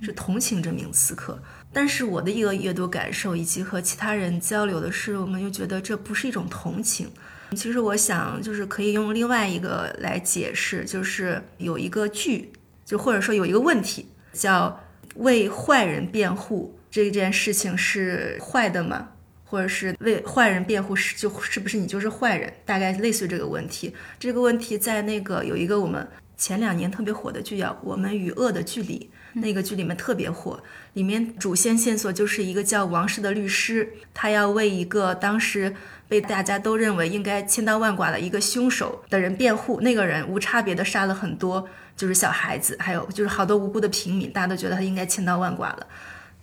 [0.00, 1.40] 是同情这名刺客。
[1.72, 7.10] 但是我的一个阅读感受，以及和其他人交流的是，我们又觉得这不是一种同情。
[7.52, 12.52] 其实我想，就是可以用另外一个来解释，就是有一个剧，
[12.84, 14.80] 就或者说有一个问题叫。
[15.16, 19.10] 为坏人辩护这件事情是坏的吗？
[19.44, 22.50] 或者是为坏人辩护是就是不是你就是坏人？
[22.64, 23.94] 大概类似于这个问题。
[24.18, 26.08] 这个问题在那个有一个我们
[26.38, 30.62] 前两年特别火的剧叫《我们与恶的距离》，那个剧里面特别火。
[30.94, 35.74] 里面主线线索就是一个叫王氏的律师，他要为一个当时
[36.08, 39.80] 被大家都认为应该千刀万剐的一个凶手的人辩护。
[39.80, 41.68] 那个人无差别的杀了很多。
[41.94, 45.86] 就是小孩子，还有就是好多无辜的平民，大家都觉得他应该千刀万剐了，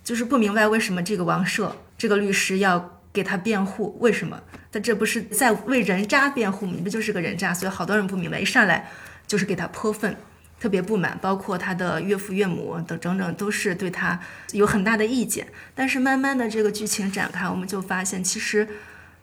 [0.04, 4.40] 就是不明白为什么这个王赦这个律师要给他辩护，为什么？
[4.70, 6.74] 他这不是在为人渣辩护吗？
[6.76, 7.52] 你不就是个人渣？
[7.52, 8.88] 所以好多人不明白，一上来
[9.26, 10.16] 就是给他泼粪，
[10.60, 14.20] 特别不满，包括他的岳父岳母等整整都是对他
[14.52, 15.48] 有很大的意见。
[15.74, 18.68] 但是慢慢的这个剧情展开，我们就发现其实。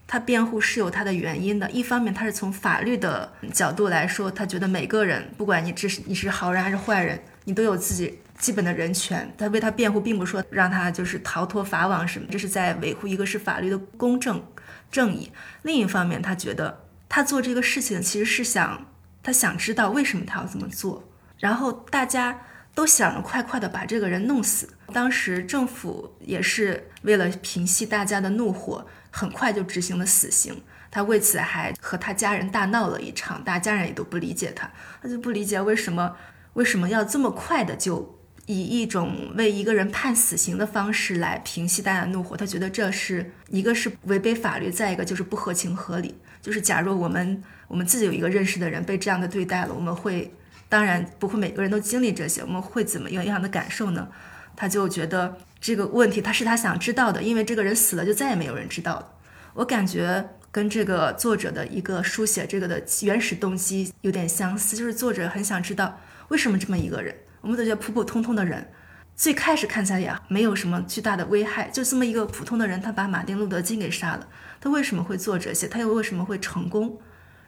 [0.10, 9.30] 他辩护是有他的原因的，一方面他是从法律的角度来说，他觉得每个人不管你这是你是好人还是坏人，你都有自己基本的人权。
[9.38, 14.42] 他为他辩护，并不说让他就是逃脱法网什么，这是在维护一个是法律的公正
[14.90, 15.30] 正义。
[15.64, 18.86] 另一方面，他觉得他做这个事情其实是想
[19.22, 21.04] 他想知道为什么他要这么做，
[21.40, 22.40] 然后大家
[22.74, 24.70] 都想着快快的把这个人弄死。
[24.94, 28.86] 当时政府也是为了平息大家的怒火。
[29.10, 34.70] 很快就执行了死刑，他为此还和他家人大闹了一场，大家人也都不理解他，
[35.02, 36.16] 他就不理解为什么
[36.54, 46.16] 为什么要这么快的就以一种为一个人判死刑的方式来平息大家的怒火，他觉得这是一个是违背法律，再一个就是不合情合理。
[46.40, 50.32] 就是假如我们我们自己有一个认识的人被这样的对待了，我们会
[50.70, 54.08] 当然不会每个人都经历这些，我们会怎么样样的感受呢？
[54.56, 55.38] 他就觉得。
[55.60, 59.14] 这个问题他是他想知道的，因为这个人死了就再也没有人知道了。
[59.56, 68.70] 我感觉跟这个作者的一个书写这个的原始动机有点相似，就是作者很想知道为什么这么一个人，我们都觉得普普通通的人，
[69.16, 74.28] 最开始看起来也没有什么巨大的危害，就这么一个普通的人，他把马丁·路德·金给杀了，
[74.62, 75.68] 他为什么会做这些？
[75.68, 77.00] 他又为什么会成功？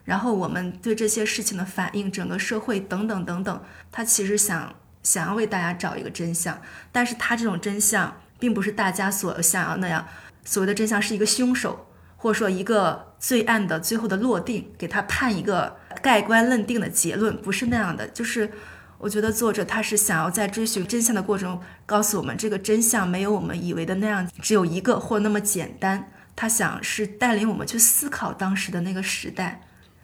[0.03, 4.75] 然后我们对这些事情的反应，整个社会等等等等，他其实想。
[5.01, 10.05] 想要为大家找一个真相，但是他这种真相并不是大家所想要那样。
[10.43, 18.09] 所谓的真相是一个凶手，或者说一个罪案的最后的落定，给他判一个盖棺论定的结论，不是那样的。
[18.09, 18.51] 就是
[18.97, 26.11] 我觉得作者他是想要在追寻真相的过程中，告诉我们这个真相没有我们以为的那样只有一个或那么简单。
[26.35, 29.61] 他想是带领我们去思考当时的那个时代。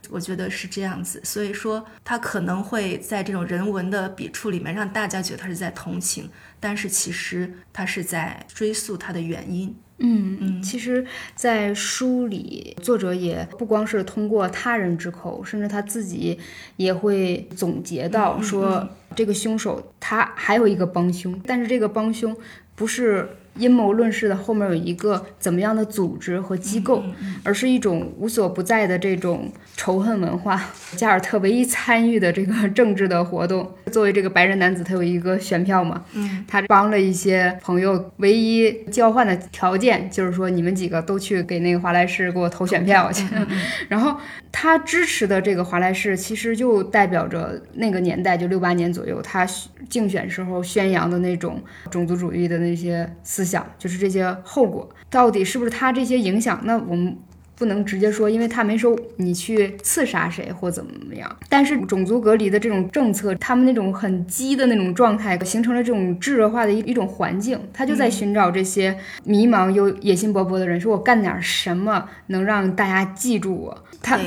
[0.09, 9.75] 我觉得是这样子，所以说他可能会在这种人文的笔触里面让大家觉得他是在同情，但是其实他是在追溯他的原因。
[9.99, 16.37] 嗯嗯，其实，在书里，作者也不光是通过他人之口，甚至他自己
[16.75, 22.35] 也会总结到说，这个凶手他还有一个帮凶，但是这个帮凶
[22.75, 23.29] 不是。
[23.57, 27.01] 阴谋论式的后面有一个怎么样的组织和机构，
[27.43, 30.61] 而是一种无所不在的这种仇恨文化。
[30.97, 36.03] 加尔特唯一参与的这个 政治的活动，作为这个白人男子，他有一个选票嘛，
[36.45, 43.25] 他帮了一些朋友，唯一交换的条件就是说你们几个都去给那个华莱士给我投选票去。
[43.87, 44.17] 然后
[44.51, 49.47] 他支持的这个华莱士，其实就代表着那个年代，就六八年左右，他
[49.87, 53.44] 竞选时候宣扬的那种种族主义的那些思。
[53.45, 56.59] 想就是这些后果，到底是不是他这些影响？
[56.63, 57.15] 那我们
[57.57, 61.33] 不能直接说，因为他没说你去刺杀谁或怎么怎么样。
[61.47, 67.57] 但是种族隔离的这种政策，他们那种很激的那种状态，形成了这种炙热化的一一种环境。
[67.71, 73.85] 他就在寻找这些迷茫又野心勃勃的人，说我干点什么能让大家记住我。
[74.01, 74.19] 他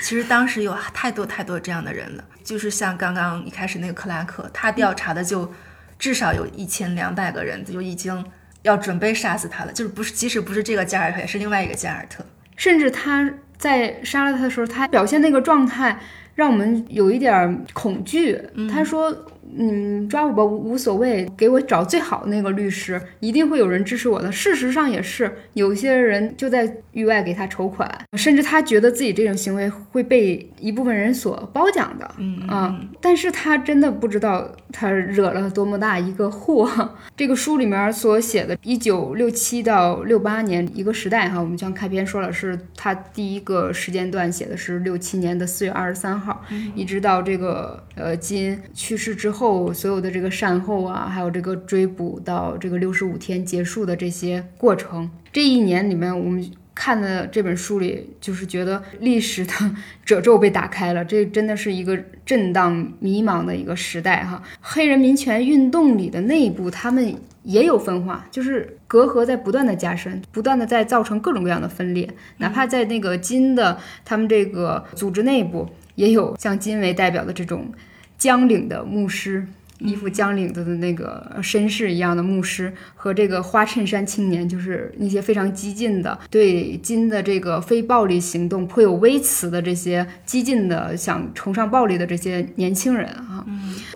[0.00, 5.50] 其实当时有太多太多这样的人了，就是像刚刚一开始那个克拉克，他调查的就
[5.98, 8.24] 至少有一千两百个人，就已经
[8.62, 9.72] 要准备杀死他了。
[9.72, 12.24] 就是不是，即使不是这个加尔特，也是另外一个加尔特。
[12.56, 15.98] 甚至他在杀了他的时候，他表现那个状态，
[16.34, 18.40] 让我们有一点恐惧。
[18.70, 19.26] 他说。
[19.56, 24.32] 嗯，抓我吧，无所谓，给我找最好的那个律师，一定会有人支持我的。
[24.32, 27.86] 事实上也是，有些人就在域外给他筹款，
[28.16, 32.10] 甚至他觉得自己这种行为会被一部分人所褒奖的。
[32.16, 36.66] 嗯啊，但是他真的不知道他惹了多么大一个祸。
[37.14, 46.42] 这个书里面所写的，一九六七到六八年一个时代哈，我们像开篇说了，是他第一个时间段写的是六七年的四月二十三号，
[46.74, 49.41] 一直到这个呃金去世之后。
[49.42, 59.52] 后所有的这个善后啊，还有这个追捕到这个六十五天结束的这些过程，这一年里面，我们看的这本书里，就是觉得历史的
[60.04, 61.04] 褶皱被打开了。
[61.04, 64.40] 这真的是一个震荡迷茫的一个时代哈。
[64.60, 67.12] 黑人民权运动里的内部，他们
[67.42, 72.08] 也有分化，就是隔阂在不断的加深，不断的在造成各种各样的分裂。
[72.38, 77.66] 哪怕在那个金的他们这个组织内部，也有像金为代表的这种。
[78.22, 79.44] 将领的牧师，
[79.80, 93.44] 衣服将领子的那个绅士一样的牧师，和这个花衬衫青年，就是那些非常激进的，对金的这个非暴力行动颇有微词的这些激进的想崇尚暴力的这些年轻人啊，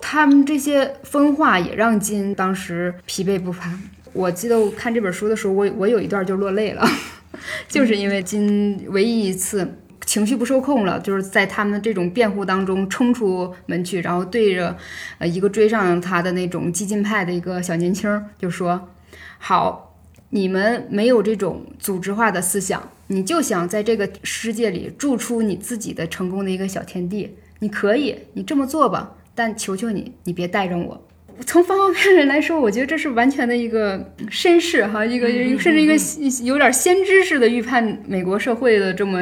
[0.02, 3.80] 他们这些分化也让金当时疲惫不堪。
[4.12, 6.84] 我记得我看这本书的时候，我我有一段就落泪了，
[7.68, 9.78] 就是因为金唯一一次。
[10.06, 14.74] 情绪不受控了，就是在他们这种辩护当中冲出门去，然后对着
[15.18, 18.88] 呃一个追上他的那种激进派的一个小年轻就说
[19.38, 19.96] ：“好，
[20.30, 31.02] 你们没有这种组织化的思想，你就想在这个世界里筑出你自己的成功的一个小天地，你可以，你这么做吧，但求求你，你别带上我。”
[31.44, 35.28] 从方方面面来说，我觉得这是完全的一个绅士哈，一个
[35.58, 35.94] 甚至一个
[36.44, 39.20] 有点先知式的预判美国社会的这么。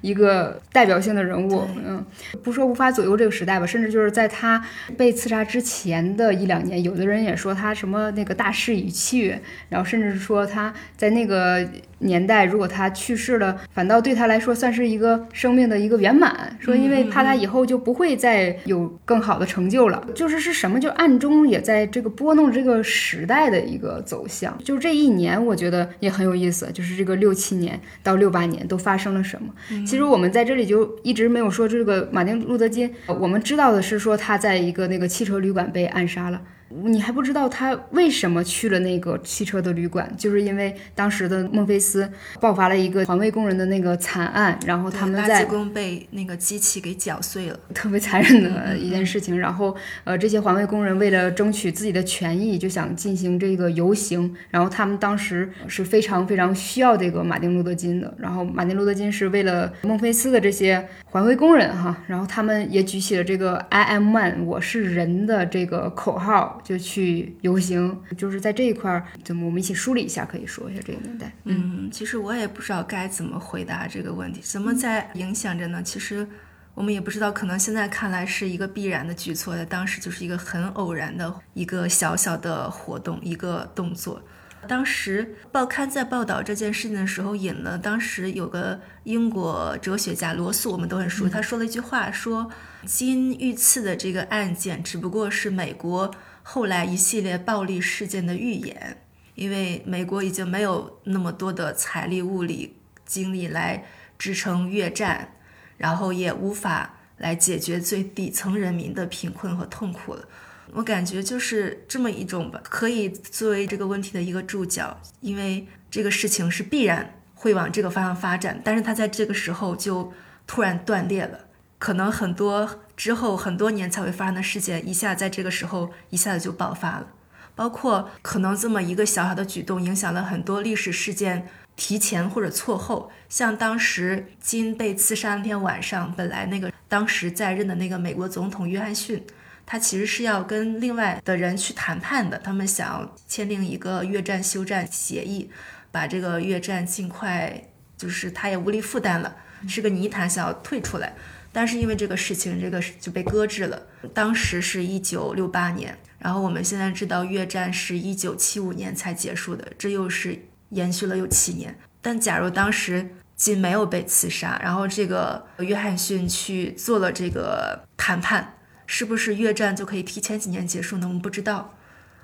[0.00, 2.04] 一个代表性的人物，嗯，
[2.42, 4.62] 不说无法左右这个时代吧，甚至就是在他
[4.96, 9.38] 被刺杀之前的一两年，有的人也说他什么那个大势已去，
[9.68, 11.66] 然后甚至说他在那个
[11.98, 29.48] 年代，如果他去世了，反倒对他来说算是一个生命的一个圆满，说因为怕他以后就不会再有更好的成就了，就是是什么，就暗中也在这个拨弄这个时代的一个走向，就这一年我觉得也很有意思，就是这个六七年到六八年都发生了什么。
[29.86, 36.40] 其实我们在这里就一直没有说这个马丁路德金，我们知道的是说他在一个那个汽车旅馆被暗杀了。
[36.68, 42.10] 你还不知道他为什么去了那个汽车的旅馆，就是因为当时的孟菲斯
[42.40, 49.38] 爆发了一个环卫工人的那个惨案，然后他们在垃圾工被那个机器给搅碎了，特别残忍的一件事情。
[49.38, 54.34] 然后呃，这些环卫工人为了争取自己的权益，就想进行这个游行。
[54.50, 58.12] 然后他们当时是非常非常需要这个马丁路德金的。
[58.18, 66.54] 然后马丁路德金是为了孟菲斯的这些环卫工人哈，然后他们也举起了这个 “I am man”，我是人的这个口号。
[66.66, 71.32] 就去游行，就是在这一块儿，怎么我们一起梳理一下，可以说一下这个年代。
[71.44, 75.80] 嗯，其实我也不知道该怎么回答这个问题，怎么在影响着呢？
[75.80, 76.26] 其实
[76.74, 84.20] 我们也不知道，可能现在看来是一个必然的举措，在当时就是一个很偶然的一个小小的活动，一个动作。
[84.66, 92.50] 当时报刊在报道这件事情的时候，引了当时有个英国哲学家罗素，我们都很熟，他说了一句话，说
[92.84, 96.12] 金遇刺的这个案件只不过是美国。
[96.48, 99.02] 后来一系列暴力事件的预演，
[99.34, 103.84] 因为美国已经没有那么多的财力、物力、精力来
[104.16, 105.34] 支撑越战，
[105.76, 110.28] 然后也无法来解决最底层人民的贫困和痛苦了。
[110.72, 120.12] 我感觉就是这么一种吧，可以作为这个问题的一个注脚，因为这个事情是必然会往这个方向发展，但是它在这个时候就
[120.46, 121.40] 突然断裂了。
[121.78, 127.06] 可能很多之后很多年才会发生的事件，一下在这个时候一下子就爆发了。
[127.54, 133.10] 包括可能这么一个小小的举动，影响了很多历史事件提前或者错后。
[133.30, 139.24] 像当时金被刺杀那天晚上，本来那个当时在任的那个美国总统约翰逊，
[139.64, 145.50] 他其实是要跟另外的人去谈判的，他们想要签订一个越战休战协议，
[145.90, 147.62] 把这个越战尽快
[147.96, 149.34] 就是他也无力负担了，
[149.66, 151.14] 是个泥潭，想要退出来。
[151.56, 153.80] 但是因为这个事情，这个就被搁置了。
[154.12, 160.38] 当时是一九六八年，然后我们现在知道越战是一九七五年才结束的，这又是
[160.68, 161.78] 延续了有七年。
[162.02, 171.06] 但假如当时金没有被刺杀，然后这个约翰逊去做了这个谈判，是不是越战就可以提前几年结束呢？
[171.08, 171.74] 我们不知道，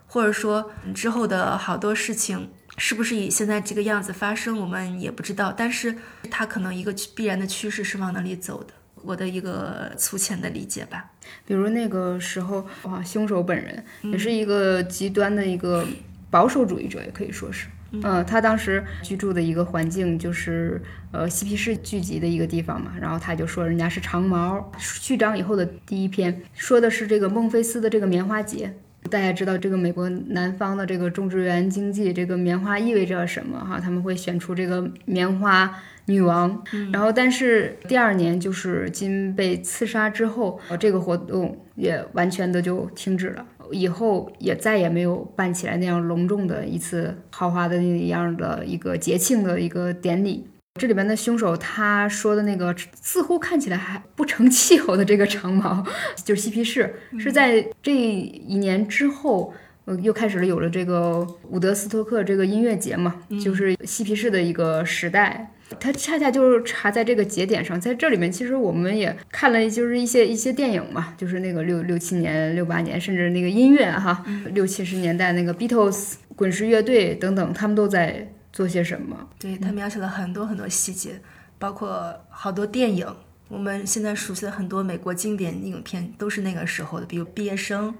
[0.07, 5.51] 或者说之后的好多事情是不是以现在这个样子发生，我们也不知道。
[5.51, 5.97] 但是
[6.31, 8.75] 它可能一个必然的趋势是往那里走的。
[9.05, 11.11] 我的一个粗浅的理解吧，
[11.47, 15.87] 比如那个时候，哇，凶手本人也是一个极端的一个
[16.31, 20.81] 保守主义者，也可以说是，嗯，他当时居住的一个环境就是
[21.11, 24.73] 呃嬉皮士聚集的一个地方嘛，然后他就说人家是长毛。
[24.79, 28.75] 序章以后的第一篇说的是这个孟菲斯的这个棉花节，
[29.11, 33.81] 大家知道这个美国南方的这个种植园经济，这个棉花意味着什么哈？
[33.81, 35.83] 他们会选出这个棉花。
[36.07, 50.47] 女王，然后但是第二年就是金被刺杀之后，这个活动也完全的就停止了，以后也再也没有办起来那样隆重的一次豪华的那样的一个节庆的一个典礼。
[50.81, 55.85] 这里边的凶手他说的那个似乎看起来还不成气候的这个长矛，
[56.25, 59.53] 就是嬉皮士，是在这一年之后，
[59.85, 65.53] 呃，又开始了有了这个伍德斯托克这个音乐节嘛，就是嬉皮士的一个时代。
[65.81, 79.29] 它恰恰就是插在这个节点上，在这里面，其实我们也看了，就是一些一些电影嘛，就是那个六六七年、六八年，甚至那个音乐哈，六七十年代那个 Beatles、滚石乐队等等，他们都在做些什么？
[79.39, 81.21] 对他描写了很多很多细节，
[81.59, 83.07] 包括好多电影，
[83.49, 87.89] 我们现在熟悉的很多美国经典影片都是那个时候的，比如《毕业生》《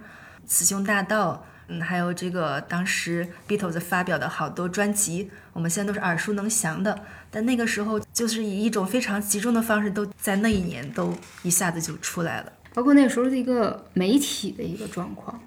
[0.47, 1.45] 雌雄大盗》。
[1.69, 6.99] 嗯，还有这个当时 Beatles 发表的好多专辑，我们现在都是耳熟能详的。
[7.31, 12.53] 但那个时候，就是以一种非常集中的方式，都在那一年都一下子就出来了。
[12.75, 15.41] 包括那个时候的一个媒体的一个状况。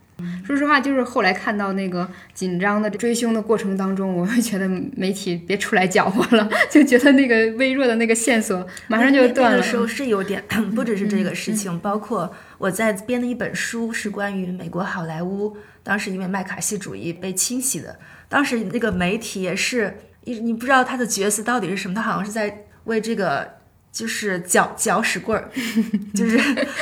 [0.45, 9.57] 说实话，就是后来看到那个紧张的追凶的过程当中，我会觉得媒体别出来搅和了，就觉得那个微弱的那个线索马上就断了。
[9.57, 10.41] 那个时候是有点，
[10.73, 15.57] 不只是这个事情，包括我在编的一本书，是关于美国好莱坞。
[15.83, 17.99] 当时因为麦卡锡主义被清洗的，
[18.35, 23.59] 当时那个媒体也是，你你不知道他的角色到底是什么，他好像是在为这个
[23.93, 25.49] 就是搅搅屎棍儿，
[26.13, 26.37] 就是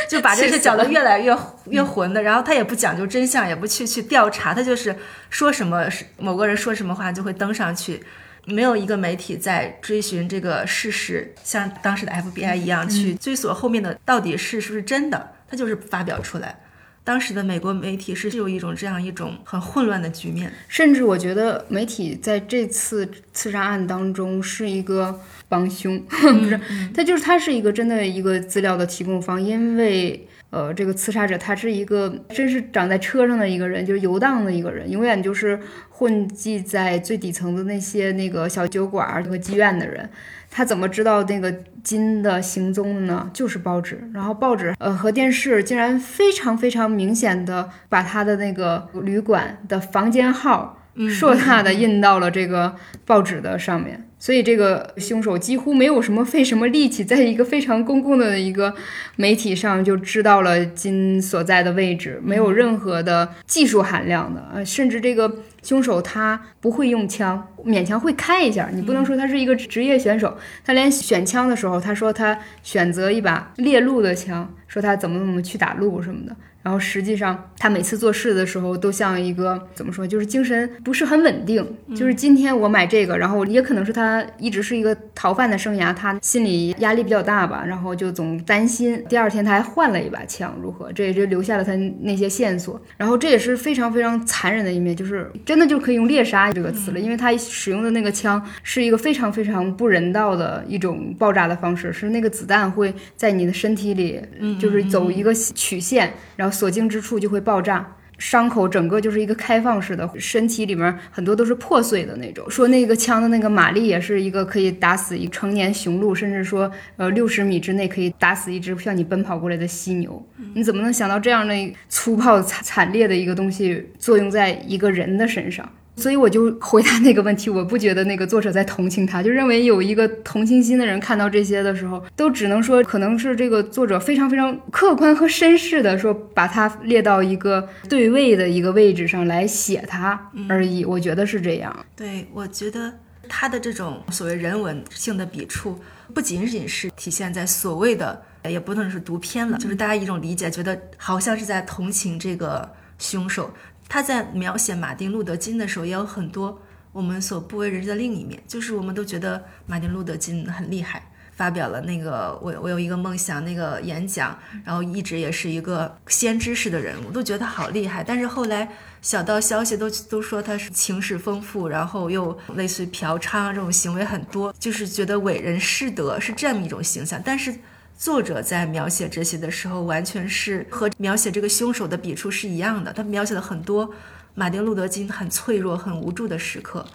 [0.09, 4.95] 就把这事搅得越来越越混的，然后他也不讲究真相，也不去去调查，他就是
[5.29, 5.87] 说什么
[6.17, 8.03] 某个人说什么话就会登上去，
[8.45, 16.62] 没有一个媒体在追寻这个事实，像当时的 FBI 一样去追索后面的到底是是不是真的，他就是发表出来。
[17.03, 26.59] 当时的美国媒体是有一种这样一种很混乱的局面，甚至我觉得媒体在这次刺杀案当中是一个帮凶， 不是，
[26.93, 40.09] 他就是他是一个真的一个资料的提供方，因为呃，这个刺杀者他是一个真是长在车上的一个人，就是游荡的一个人，永远就是混迹在最底层的那些那个小酒馆和妓院的人。
[40.55, 41.51] 他怎么知道那个
[41.83, 43.27] 金的行踪的呢？
[43.33, 50.77] 就是报纸，然后报纸呃和电视竟然非常非常明显的把他的那个旅馆的房间号
[51.09, 54.07] 硕大的印到了这个报纸的上面。
[54.23, 58.73] 所以这个凶手几乎没有什么费什么力气，在一个非常公共的一个
[59.17, 68.69] 媒体上就知道了金所在的位置，没有任何的技术含量的，呃，甚至这个凶手他不会用枪，勉强会开一下。
[68.73, 76.33] 你不能说他是一个职业选手，他连选枪的时候，他说他选择一把猎鹿的枪，说他怎么怎么去打鹿什么的。
[76.63, 81.63] 然后实际上，他每次做事的时候都像一个怎么说，就是精神不是很稳定。
[81.93, 89.03] 就是今天我买这个，然后也可能是他一直是一个逃犯的生涯，他心理压力比较大吧，然后就总担心。
[89.09, 90.89] 第二天他还换了一把枪，如何？
[90.93, 92.81] 这也就留下了他那些线索。
[92.95, 104.21] 然后这也是非常非常残忍的一面，就是真的就可以用猎杀这个词了，因为他使用的那个枪是一个非常非常不人道的一种爆炸的方式，是那个子弹会在你的身体里，
[104.57, 106.52] 就是走一个曲线，然后。
[106.53, 112.49] 所经之处就会爆炸，伤口整个就是一个开放式的，身体里面很多都是破碎的那种。
[112.49, 120.23] 说那个枪的那个马力也是一个可以打死一成年雄鹿，甚至说呃六十米之内可以打死一只向你奔跑过来的犀牛。
[120.53, 121.53] 你怎么能想到这样的
[121.89, 125.67] 粗暴惨烈的一个东西作用在一个人的身上？
[125.95, 140.83] 所以我就回答那个问题，我不觉得那个作者在同情他，就认为有一个同情心的人看到这些的时候，都只能说可能是这个作者非常非常客观和绅士的说把它列到一个对位的一个位置上来写它而已。
[140.83, 141.85] 我觉得是这样。
[141.95, 142.91] 对，我觉得
[143.29, 145.79] 他的这种所谓人文性的笔触，
[146.13, 148.19] 不仅仅是体现在所谓的，
[148.49, 152.67] 也不能是读偏了，就是大家一种理解，觉得好像是在同情这个
[152.97, 153.53] 凶手。
[153.93, 156.59] 他在描写马丁路德金的时候，也有很多
[156.91, 161.11] 我们所不为人知的另一面，就是我们都觉得马丁路德金很厉害。
[161.35, 164.35] 发表了那个我我有一个梦想那个演讲，
[164.65, 168.03] 然后一直也是一个先知式的人物，都觉得他好厉害。
[168.03, 168.67] 但是后来
[168.99, 177.21] 小道消息都都说他是情史丰富，然后又类似于嫖娼这种行为很多，就是觉得伟人失德是这么一种形象。
[177.23, 177.53] 但是
[177.97, 182.91] 作者在描写这些的时候，完全是和描写这个凶手的笔触是一样的。
[182.91, 183.93] 他描写了很多
[184.35, 186.85] 马丁路德金很脆弱、很无助的时刻，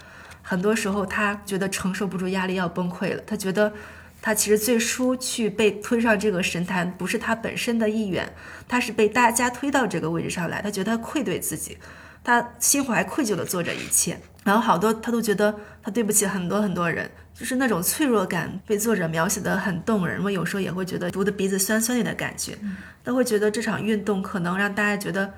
[0.43, 3.73] 很多时候他觉得承受不住压力要崩溃了，他觉得。
[4.21, 8.29] 他其实最初去被推上这个神坛，不是他本身的意愿，
[8.67, 10.61] 他是被大家推到这个位置上来。
[10.61, 11.79] 他觉得他愧对自己，
[12.25, 14.19] 他心怀愧疚的做这一切。
[14.43, 17.09] 然后好多他都觉得他对不起很多很多人，
[17.39, 20.21] 就是那种脆弱感被作者描写得很动人。
[20.25, 22.59] 我有时候也会觉得读的鼻子酸酸的感觉，
[23.05, 25.33] 都会觉得这场运动可能让大家觉得。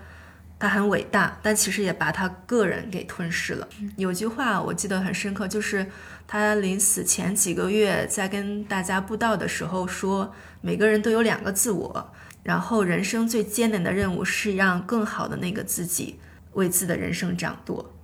[0.62, 3.66] 他很伟大，但其实也把他个人给吞噬了。
[3.96, 5.86] 有句话我记得很深刻，就是
[6.28, 16.20] 他临死前几个月在跟大家布道的时候说，每个人都有两个自我，然后人生最艰难的任务是让更好的那个自己
[16.52, 17.94] 为自己的人生掌舵。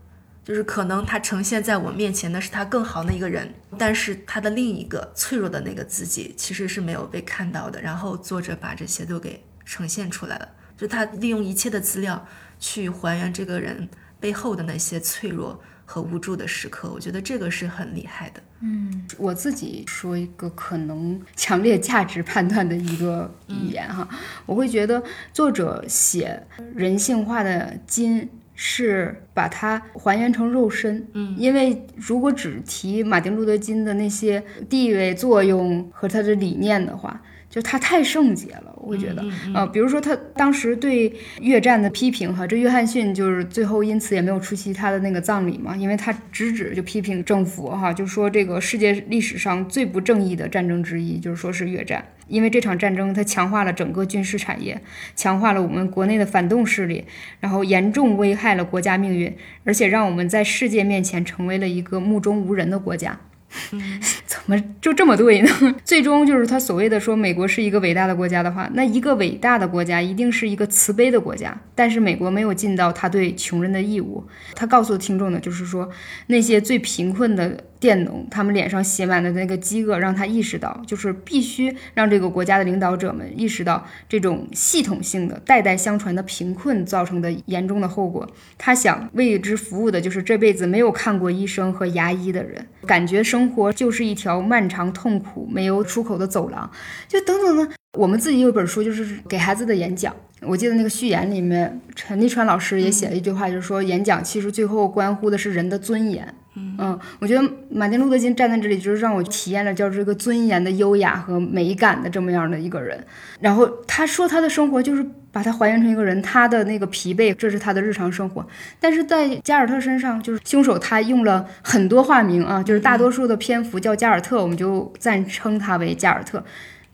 [0.47, 7.83] 就是可能他呈现在我面前的是他更好的一个人，但是他的另一个脆弱的那个自己其实是没有被看到的。
[7.83, 12.25] 然后作者把这些都给呈现出来了，就他利用一切的资料。
[12.59, 13.87] 去还原这个人
[14.19, 18.41] 背后的那些脆弱和无助的时刻，我觉得这个是很厉害的。
[18.61, 24.09] 嗯，我自己说一个可能强烈价值判断的一个语言哈，
[24.47, 25.03] 我会觉得
[25.35, 26.43] 作者写
[26.75, 28.27] 人性化的金
[28.57, 31.07] 是把它还原成肉身。
[31.13, 37.23] 嗯，因为如果只提马丁路德金的那些地位、作用和他的理念的话。
[37.57, 39.25] 就他太圣洁了，我会觉得。
[39.55, 54.79] 啊，比如说他当时对越战的批评哈，这约翰逊就是最后因此也没有出席他的那个葬礼嘛，因为他直指就批评政府哈，就说这个世界历史上最不正义的战争之一就是说是越战，因为这场战争它强化了整个军事产业，
[55.15, 57.07] 强化了我们国内的反动势力，
[57.41, 59.35] 然后严重危害了国家命运，
[59.65, 63.19] 而且让我们在世界面前成为了一个目中无人的国家。
[64.27, 65.51] 怎么就这么对呢？
[65.85, 71.57] 最终就是他所谓的说美国是一个伟大的国家的话，那一个伟大的国家一定是一个慈悲的国家。
[71.75, 74.25] 但是美国没有尽到他对穷人的义务。
[74.55, 75.91] 他告诉听众的就是说
[76.29, 77.65] 那些最贫困的。
[77.79, 88.27] 佃农，他们脸上写满的那个饥饿，让他意识到，就是必须让这个国家的领导者们意识到这种系统性的、代代相传的贫困造成的严重的后果。
[88.57, 96.69] 他想为之服务的，就是这辈子没有看过医生和牙医的人，感觉生生活就是一条漫长、痛苦、没有出口的走廊，
[97.07, 97.69] 就等等的。
[97.97, 100.13] 我们自己有本书，就是给孩子的演讲。
[100.43, 106.35] 我记得那个序言里面，陈立川老师也写了一句话，就是说，演讲其实最后关乎的是人的尊严。
[106.79, 112.99] 嗯，我觉得马丁路德金站在这里，就是让我体验了叫这个尊严的优雅和美感的这么样的一个人。
[113.41, 118.47] 然后他说他的生活就是把他还原成一个人，他的那个疲惫，这是他的日常生活。
[118.81, 126.43] 但是在加尔特身上，就是凶手他用了很多化名啊，就是大多数的篇幅叫加尔特，我们就暂称他为加尔特。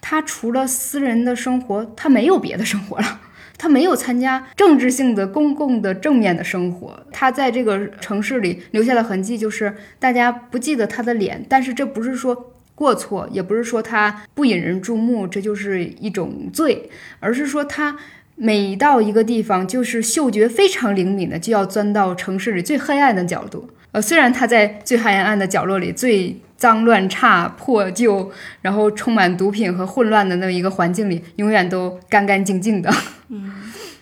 [0.00, 3.20] 他除了私人的生活，他没有别的生活了。
[3.62, 16.90] 他没有参加政治性的公共的正面的生活，他在这个城市里留下的痕迹就是大家不记得他的脸，但是这不是说过错，也不是说他不引人注目，这就是一种罪，
[17.20, 17.96] 而是说他
[18.34, 23.70] 每到一个地方，就是嗅觉非常灵敏的，就要钻到城市里最黑暗的角度。
[23.92, 32.88] 呃，虽然他在最黑暗的角落里最脏乱差破旧，然后充满毒品和混乱的那么一个环境里，永远都干干净净的。
[33.30, 33.50] 嗯，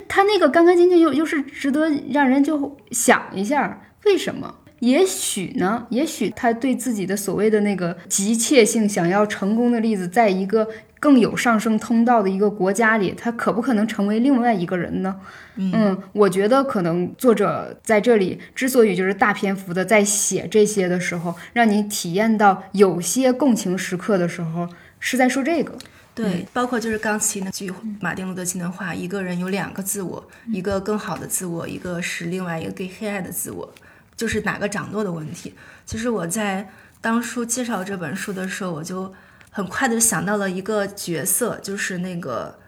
[0.07, 4.57] 他那个干干净净又又是值得让人就想一下，为什么？
[4.81, 5.87] 也许呢？
[5.89, 10.69] 也许他对自己的所谓的那个急切性想要成功的例子，在一个
[11.01, 15.19] 更有上升通道的一个国家里，他可不可能成为另外一个人呢？
[15.57, 24.69] 嗯，我觉得可能作者在这里之所以就是大篇幅的在写这些的时候，让你体验到有些共情时刻的时候，
[25.01, 25.75] 是在说这个。
[26.13, 33.73] 对，包括就是刚才那句马丁路德金的话：一个人有两个自我，一个更好的自我，一个是另外一个更黑暗的自我，
[34.17, 35.55] 就是哪个掌舵的问题。
[35.87, 36.69] 其实我在
[37.01, 39.11] 当初介绍这本书的时候，我就
[39.51, 42.59] 很快的就想到了一个角色，就是那个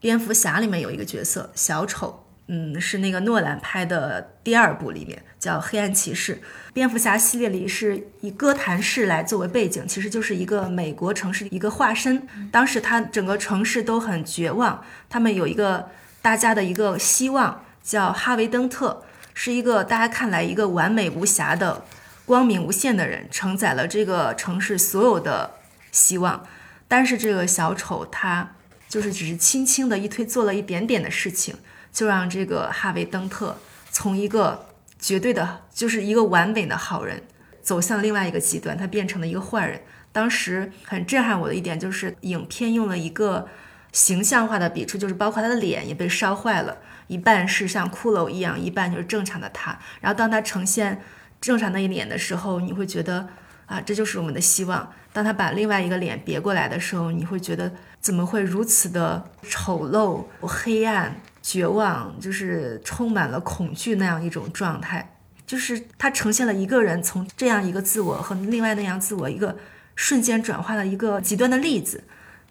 [0.00, 2.18] 蝙蝠侠里面有一个角色小丑。
[2.48, 6.34] 嗯，是那个诺兰拍的第二部里面叫《黑暗骑士》。
[6.74, 12.26] 蝙蝠侠系列里是以哥谭市来作为背景，其实就是一个美国城市的一个化身。
[12.50, 15.88] 当时他整个城市都很绝望，他们有一个
[16.20, 21.84] 大家的一个希望，叫哈维·登特，是一个大家看来一个完美无瑕的、
[22.26, 25.52] 光明无限的人，承载了这个城市所有的
[25.92, 26.44] 希望。
[26.88, 28.56] 但是这个小丑他
[28.88, 31.54] 就是只是轻轻的一推，做了一点点的事情。
[31.92, 33.58] 就让这个哈维·登特
[33.90, 34.66] 从一个
[34.98, 37.22] 绝对的，就是一个完美的好人，
[37.60, 39.82] 走向另外一个极端，他变成了一个坏人。
[40.10, 43.46] 当时很震撼我的一点就是，影片用了一个
[43.92, 46.78] 形象化的笔触，就是包括他的脸也被烧坏了，
[47.08, 49.78] 一半是像骷髅一样，一半就是正常的他。
[50.00, 51.02] 然后当他呈现
[51.42, 53.28] 正常的一脸的时候，你会觉得
[53.66, 54.90] 啊，这就是我们的希望。
[55.12, 61.14] 当他把另外一个脸别过来的时候，你会觉得怎么会如此的丑陋、黑暗？
[61.42, 69.56] 绝望就是充满了恐惧那样一种状态，就是它呈现了一个人从这样一个自我和另外那样自我一个
[69.96, 72.04] 瞬间转化的一个极端的例子。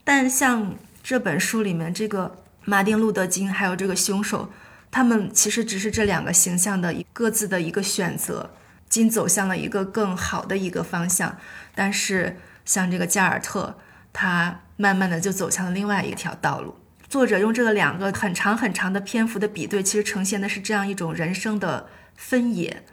[0.03, 2.35] 但像这本书里面这个
[2.65, 4.49] 马丁·路德·金还有这个凶手，
[4.91, 8.49] 他们其实只是这两个形象的各自的一个选择。
[8.89, 11.37] 金走向了一个更好的一个方向，
[11.73, 12.35] 但是
[12.65, 13.77] 像这个加尔特，
[14.13, 16.75] 他慢慢的就走向了另外一条道路。
[17.07, 22.83] 作者用这个两个很长很长的篇幅的比对，其实呈现的是这样一种人生的分野，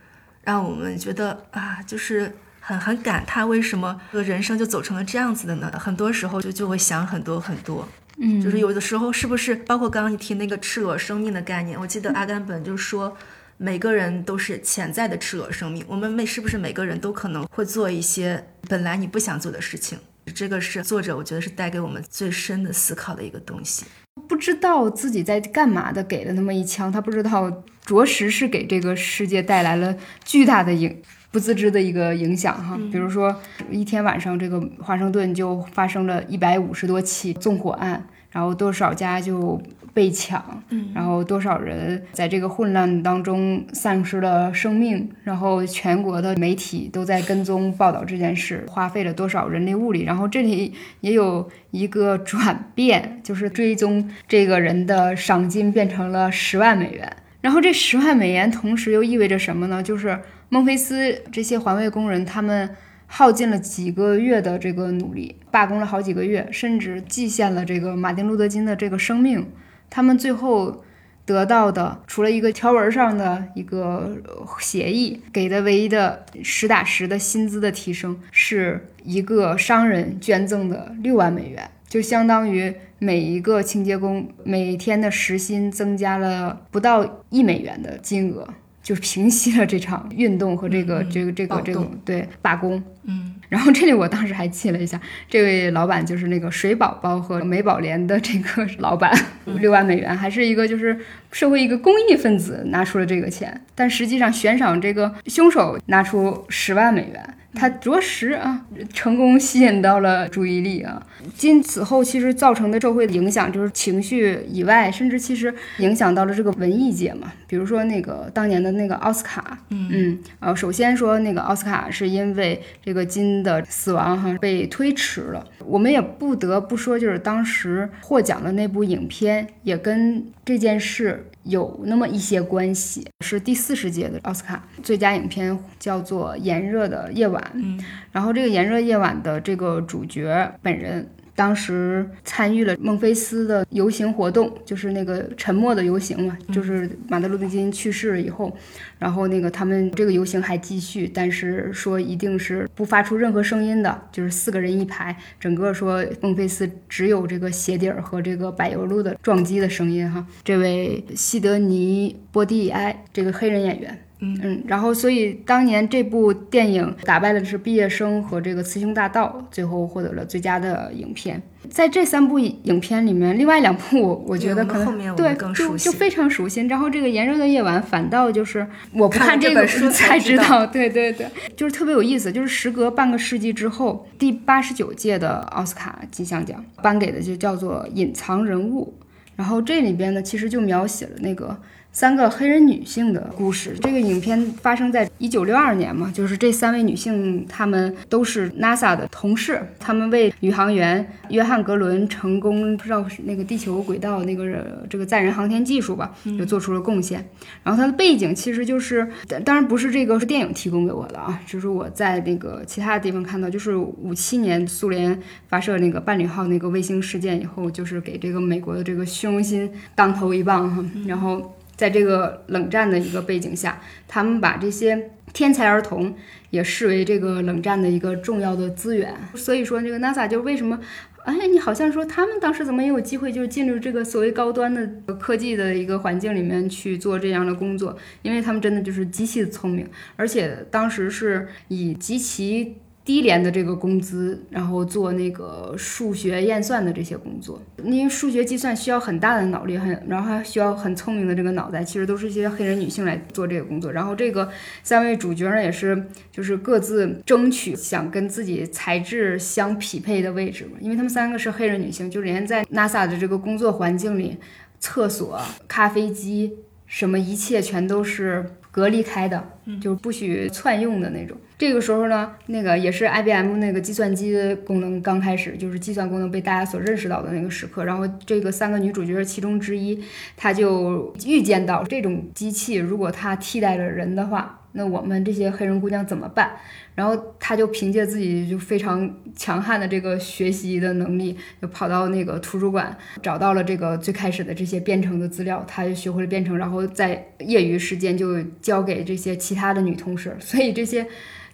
[0.43, 5.71] 让我们觉得啊，就是很很感叹，为什么这个人生就走成了这样子的呢？
[5.79, 11.79] 很多时候就就会想很多很多，嗯，就是有的时候是不是包括刚刚你提那个赤裸生命的概念？
[11.79, 13.17] 我记得阿甘本就说，
[13.61, 19.99] 每个人都是潜在的赤裸生命，我们每是不是每个人都可能会做一些本来你不想做的事情？
[20.33, 23.85] 这个是作者我觉得是带给我们最深的思考的一个东西。
[24.29, 27.51] 不知道自己在干嘛的，给了那么一枪，他不知道，
[27.85, 31.03] 着实是给这个世界带来了巨大的影，
[31.33, 32.79] 不自知的一个影响哈。
[32.93, 33.35] 比如说，
[33.71, 39.61] 一天晚上，这个华盛顿就发生了一百五十多起纵火案，然后多少家就。
[39.99, 40.63] 被抢，
[40.95, 50.05] 然后多少人在这个混乱当中丧失了生命，然后全国的媒体都在跟踪报道这件事，花费了多少人力物力？
[50.05, 57.17] 然后这里也有一个转变，就是追踪这个人的赏金变成了十万美元。
[57.41, 59.83] 然后这十万美元同时又意味着什么呢？
[59.83, 60.17] 就是
[60.49, 62.71] 孟菲斯这些环卫工人，他们
[63.09, 69.45] 耗尽了几个月的这个努力，罢工了好几个月，甚至祭献了这个马丁路德金的这个生命。
[69.91, 70.85] 他们最后
[71.25, 74.17] 得到的，除了一个条文上的一个
[74.61, 88.49] 协议，给的唯一的实打实的薪资的提升，是一个商人捐赠的六万美元，就相当于每一个清洁工每天的时薪增加了不到一美元的金额。
[88.81, 99.13] 就平息了这场运动和这个这个这个这个对罢工，嗯，然后这里我当时还记了一下，这位老板就是那个水宝宝和美宝莲的这个 老板，
[99.61, 100.99] 六万美元，还是一个就是
[101.33, 107.35] 社会一个公益分子拿出了这个钱，但实际上悬赏这个凶手拿出十万美元。
[107.55, 111.05] 他着实啊，成功吸引到了注意力啊。
[111.35, 117.33] 今此后其实造成的社会的影响，就是情绪以外，甚至其实影响到了这个文艺界嘛。
[117.47, 125.45] 比如说那个当年的那个奥斯卡，嗯嗯，呃，首先说那个奥斯卡是因为这个金的死亡哈被推迟了。
[125.65, 131.28] 我们也不得不说，就是当时获奖的那部影片也跟这件事。
[131.45, 137.43] 有那么一些关系，是第四十届的奥斯卡最佳影片，叫做《炎热的夜晚》。
[137.55, 137.79] 嗯，
[138.13, 141.09] 然后这个《炎热夜晚》的这个主角本人。
[141.39, 148.53] 当时参与了孟菲斯的游行活动，就是那个沉默的游行嘛，就是马德·路德·金去世了以后，
[148.99, 160.27] 然后那个他们这个游行还继续，但是说一定是不发出任何声音的，就是四个人一排，整个说孟菲斯只有这个鞋底儿和这个柏油路的撞击的声音哈。
[160.43, 163.97] 这位西德尼·波蒂埃这个黑人演员。
[164.21, 171.41] 嗯嗯，然后所以当年这部电影打败的是《毕业生》和这个《雌雄大盗》，最后获得了最佳的影片。
[171.71, 176.63] 在这三部影片里面，另外两部我我觉得可能对就就非常熟悉。
[176.63, 182.33] 然后这个《炎热的夜晚》反倒就是我不看这本书才知道， 对对对，就是特别有意思。
[182.33, 188.95] 就是时隔半个世纪之后，第八十九届的奥斯卡金像奖颁给的就叫做《隐藏人物》，
[189.37, 191.57] 然后这里边呢其实就描写了那个。
[191.99, 193.77] 三个黑人女性的故事。
[193.81, 207.29] 这个影片发生在一九六二年嘛，就是这三位女性，她们都是 NASA 的同事，她们为宇航员约翰格伦成功绕那个地球轨道那个这个载人航天技术吧，就做出了贡献。
[207.65, 209.05] 然后它的背景其实就是，
[209.45, 221.57] 当然不是这个是电影提供给我的啊，就是我在那个其他的地方看到，就是五七年苏联发射那个伴侣号那个卫星事件以后，就是给这个美国的这个虚荣心当头一棒哈，然后。
[221.79, 226.15] 在这个冷战的一个背景下，他们把这些天才儿童
[226.51, 229.15] 也视为这个冷战的一个重要的资源。
[229.35, 230.81] 所以说，这个 NASA 就为什么，
[231.23, 237.97] 哎，你好像说他们当时怎么也有机会，就是进入这个所谓高端的科技的一个环境里面去做这样的工作？
[238.23, 242.79] 因为他们真的就是极其的聪明，而且当时是以极其。
[243.09, 253.91] 低廉的这个工资，然后做那个数学验算的这些工作，因为数学计算需要很大的脑力，很然后还需要很聪明的这个脑袋，其实都是一些黑人女性来做这个工作。
[253.91, 254.51] 然后这个
[254.83, 264.37] 三位主角呢，也是就是各自争取想跟自己才智相匹配的位置嘛，因为他们三个是黑人女性，就连在 NASA 的这个工作环境里，
[264.81, 269.43] 厕所、咖啡机什么一切全都是隔离开的，
[269.81, 271.35] 就不许窜用的那种。
[271.59, 277.85] 这个时候呢，那个也是 IBM 那个计算机功能刚开始，就是计算功能被大家所认识到的那个时刻。
[277.85, 280.01] 然后这个三个女主角其中之一，
[280.37, 286.53] 她就预见到这种机器如果它替代了人的话，那我们这些黑人姑娘怎么办？
[286.95, 300.37] 然后她就凭借自己就非常强悍的这个学习的能力，就跑到那个图书馆找到了这个最开始的这些编程的资料，她就学会了编程，然后在业余时间就交给这些其他的女同事。
[300.39, 301.05] 所以这些。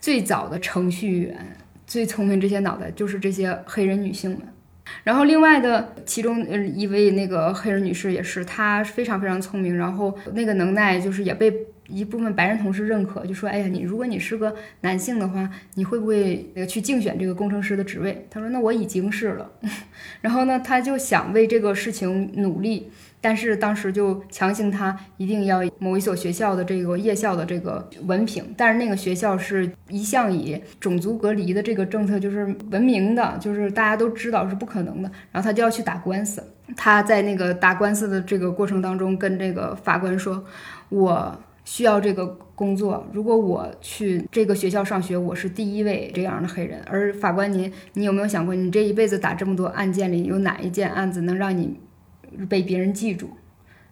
[0.05, 1.35] 最早的程序员
[1.87, 4.41] 最聪明，这些脑袋就是这些黑人女性们。
[5.03, 6.47] 然后另外的其中
[6.77, 11.51] 一位那个黑人女士也是，她非常非常聪明，然后那个能耐就是也被
[11.89, 19.51] 一部分白人同事认可，就说：“哎呀，你如果你是个男性的话，你会不会去竞选这个工程师的职位？”他说：“那我已经是了。
[20.21, 22.91] ”然后呢，他就想为这个事情努力。
[23.25, 35.11] 但是当时就强行他一定要某一所学校的这个夜校的这个文凭，但是那个学校是一向以种族隔离的这个政策就是闻名的，就是大家都知道是不可能的。
[35.33, 36.45] 然后他就要去打官司，
[36.77, 40.45] 他在那个打官司的这个过程当中跟这个法官说
[40.91, 46.83] ：“我需要这个工作，如果我去这个学校上学，我是第一位这样的黑人。
[46.87, 51.81] 而法官您，你有没有想过，你这一辈子打这么多案件里，有哪一件案子能让你？”
[52.49, 53.31] 被别人记住，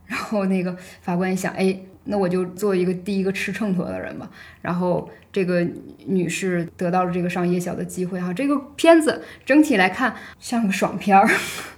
[0.06, 4.30] 然后那个法官一想，哎，那我就做一个第一个吃秤砣的人吧。
[4.60, 5.66] 然后这个
[6.06, 8.32] 女士得到了这个上夜校的机会哈。
[8.32, 11.28] 这个片子整体来看像个爽片儿，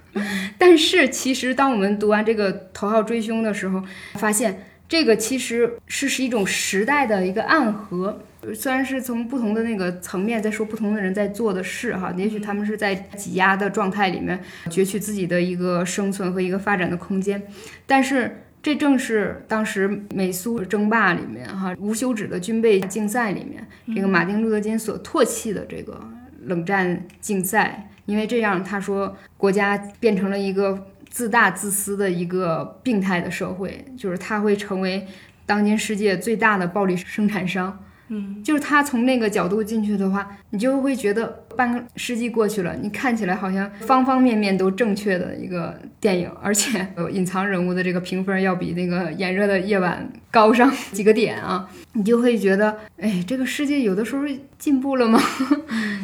[0.59, 3.83] 但是其实当我们读完这个《头号追凶》的时候，
[4.15, 8.21] 发现这个其实是是一种时代的一个暗合。
[8.55, 17.43] 虽然是从不同的那个层面在说不同的人在做的事哈，也许他们是在挤压的状态里面攫取自己的一个生存和一个发展的空间，
[17.87, 25.99] 但是这正是当时美苏争霸里面哈无休止的军备竞赛里面，这个马丁路德金所唾弃的这个
[26.43, 35.07] 冷战竞赛，因为这样他说国家变成了一个自大自私的一个病态的社会，就是他会成为
[35.47, 37.84] 当今世界最大的暴力生产商。
[38.09, 41.27] 嗯，就是他从那个角度进去的话，你就会觉得
[41.57, 54.25] 半个世纪过去了，你看起来好像方方面面都正确的一个电影，而且隐藏人物的这个评分要比那个炎热的夜晚高上 几个点啊，你就会觉得，哎，这个世界有的时候
[54.59, 55.19] 进步了吗？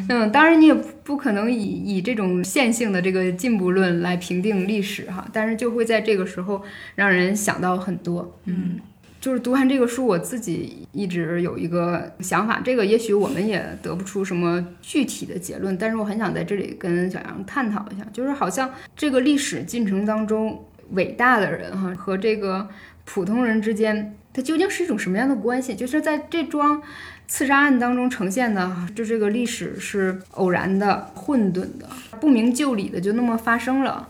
[0.09, 6.63] 嗯，当然你也不可能以以这种线性的这个进步论来评定历史哈，但是就会在这个时候
[6.95, 8.79] 让人想到很多，嗯。
[9.21, 22.67] 就是读完这个书，我自己一直有一个想法，这个也许我们也得不出什么具体的结论，但是我很想在这里跟小杨探讨一下，就是好像这个历史进程当中伟大的人哈和这个
[23.05, 25.75] 普通人之间，它究竟是一种什么样的关系？
[25.75, 26.81] 就是在这桩
[27.27, 31.87] 刺杀案当中呈现的，就这个历史是偶然的、混沌的、
[32.19, 34.09] 不明就里的，就那么发生了，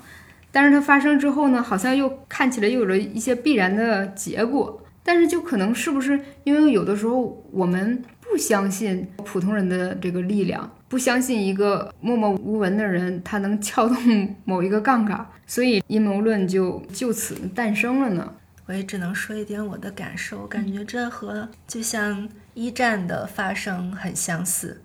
[0.53, 4.80] 但是它发生之后呢，好像又看起来又有了一些必然的结果。
[5.03, 18.33] 但是就可能是不是因为有的时候我们不相信普通人的这个力量，不相信一个默默无闻的人他能撬动某一个杠杆，所以阴谋论就就此诞生了呢？
[18.67, 24.81] 我也只能说一点我的感受，我感觉这和就像一战的发生很相似，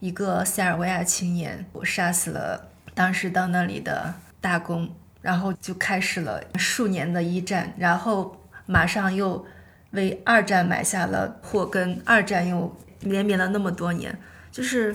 [0.00, 4.88] 一个塞尔维亚青年我杀死了当时到那里的大公，
[5.20, 8.38] 然后就开始了数年的一战，然后。
[8.66, 9.46] 马上又
[9.90, 14.18] 为二战埋下了祸根，二战又连绵了那么多年，
[14.50, 14.94] 就是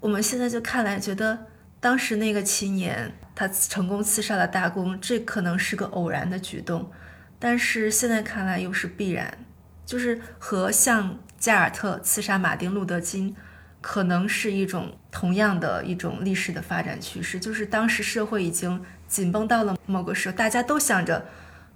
[0.00, 1.46] 我们现在就看来觉得
[1.80, 6.90] 当时那个青年他成功刺杀了大公，这可能是个偶然的举动，
[7.38, 9.38] 但是现在看来又是必然，
[9.84, 13.34] 就是和像加尔特刺杀马丁路德金。
[13.82, 21.24] 可能是一种同样的一种历史的发展趋势，就是当时社会已经紧绷到了某个时候，大家都想着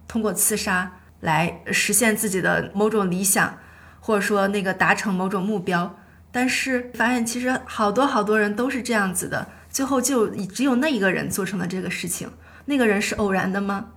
[0.08, 0.90] 通过刺杀
[1.20, 3.58] 来实现自己的某种理想，
[4.00, 5.98] 或者说那个达成某种目标。
[6.32, 12.30] 但是发现其实好多好多人都是这样子的，最后就只有那一个人做成了这个事情。
[12.66, 13.88] 那个人是偶然的吗？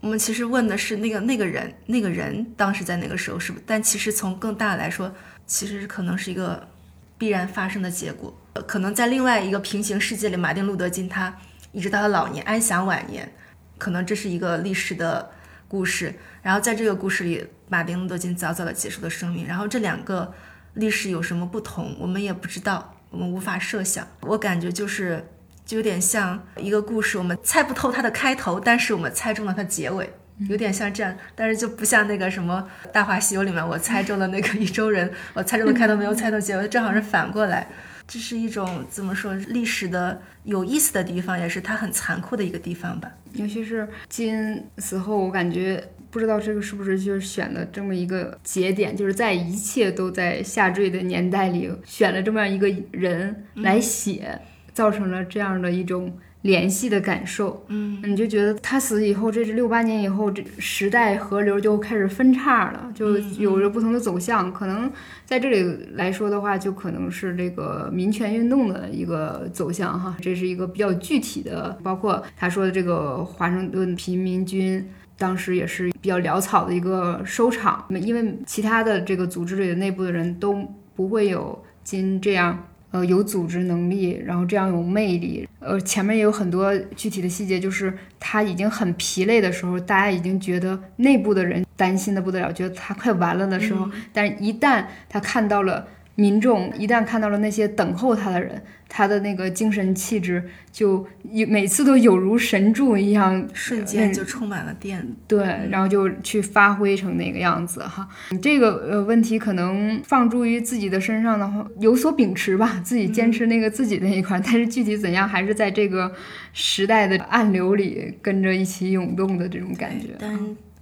[0.00, 3.60] 我们其实问的是那个那个人，那个人当时在那个时候是不？
[3.66, 5.14] 但其实从更大来说，
[5.46, 6.68] 其实可能是一个。
[7.16, 8.36] 必然发生的结果，
[8.66, 11.34] 可能在另外一个平行世界里，马丁·路德·金他
[11.70, 13.32] 一直到他老年安享晚年，
[13.78, 15.30] 可能这是一个历史的
[15.74, 16.14] 故事。
[16.40, 19.44] 然后在这个故事里，马丁·路德·金早早的结束了生命。
[19.44, 20.32] 然后这两个
[20.74, 24.06] 历史有什么不同，我们也不知道，我们无法设想。
[24.20, 25.26] 我感觉就是
[25.66, 30.08] 就有点像一个故事，我们猜不透它的开头，但是我们猜中了它结尾。
[30.48, 37.66] 有点像这样，但是就不像那个什么《大话西游》里面，我猜中了那个 一周人，我猜中了开头，没有猜到结尾，正好是反过来。
[38.06, 43.10] 这是一种怎么说历史的有意思的地方，也是它很残酷的一个地方吧。
[43.32, 54.40] 尤其是金死后，我感觉不知道这个是不是就是选了这么一个节点，就是在一切都在下坠的年代里，选了这么样一个人来写，
[54.72, 56.16] 造成了这样的一种。
[56.44, 64.52] 联系的感受，嗯，你就觉得他死以后，这是六八年以后，这时代河流就开始分叉了，就有着不同的走向。
[64.52, 64.92] 可能
[65.24, 71.78] 在这里来说的话，就可能是这个民权运动的一个走向哈，这是一个比较具体的。
[71.82, 74.86] 包括他说的这个华盛顿贫民军，
[75.16, 80.54] 当时也是比较潦草的一个收场，因为其他的这个组织里的内部的人都
[80.94, 82.66] 不会有今这样。
[82.94, 85.48] 呃，有组织能力，然后这样有魅力。
[85.58, 95.88] 呃，前面也有很多具体的细节，就是他已经很疲累的时候，大家已经觉得内部的人担心的不得了，觉得他快完了的时候，但是一旦他看到了。
[96.16, 101.04] 民众一旦看到了那些等候他的人，他的那个精神气质就
[101.48, 105.04] 每次都有如神助一样， 瞬间就充满了电。
[105.26, 108.08] 对，然后就去发挥成那个样子哈。
[108.40, 114.40] 这个呃问题可能放诸于自己的身上的话，有所秉持吧，自己坚持那个自己那一块。
[114.44, 116.14] 但是具体怎样，还是在这个
[116.52, 120.10] 时代的暗流里跟着一起涌动的这种感觉。
[120.20, 120.38] 但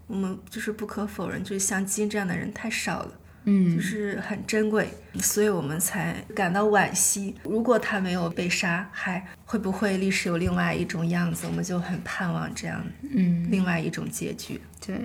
[0.08, 3.12] 我们就是不可否认，就是像金这样的人太少了。
[3.44, 7.34] 嗯，就是很珍贵，所以我们才感到惋惜。
[7.42, 11.46] 如果他没有被杀害，会不会历史有另外一种样子？
[11.46, 12.84] 我们就很盼望这样，
[13.14, 14.60] 嗯，另外一种结局。
[14.84, 14.96] 对，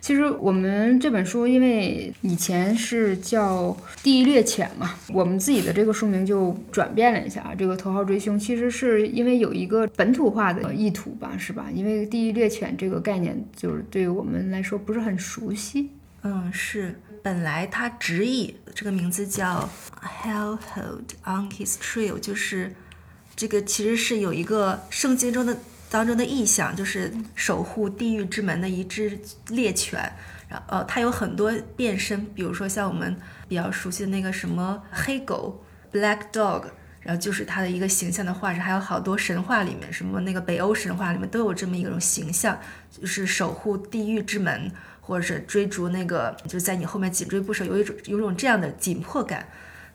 [0.00, 3.68] 其实我们这本书因为以前是叫
[4.02, 7.54] 《地狱猎犬》嘛，我们自己的这个书名就转变了一下。
[7.56, 11.68] 这个头号追凶其实是因为有一个本土化的意图吧，是吧？
[11.72, 15.90] 因为《地狱猎犬》这个概念就是对我们来说不是很熟悉。
[16.22, 17.00] 嗯，是。
[17.22, 19.68] 本来它直译这个名字叫
[20.22, 22.74] Hellhold on His Trail，就是
[23.36, 25.56] 这个其实是有一个圣经中的
[25.90, 29.18] 当中的意象，就是守护地狱之门的一只
[29.48, 30.12] 猎犬。
[30.48, 33.16] 然后呃，它有很多变身，比如说像我们
[33.48, 36.64] 比较熟悉的那个什么黑狗 Black Dog，
[37.00, 38.60] 然后就是它的一个形象的画质。
[38.60, 42.58] 还有好多神话里面，什么那个北欧神话里面都有这么一种形象，
[42.90, 44.72] 就是守护地狱之门。
[45.00, 49.46] 或者是追逐那个，就在你后面紧追不舍，有一种有种这样的紧迫感。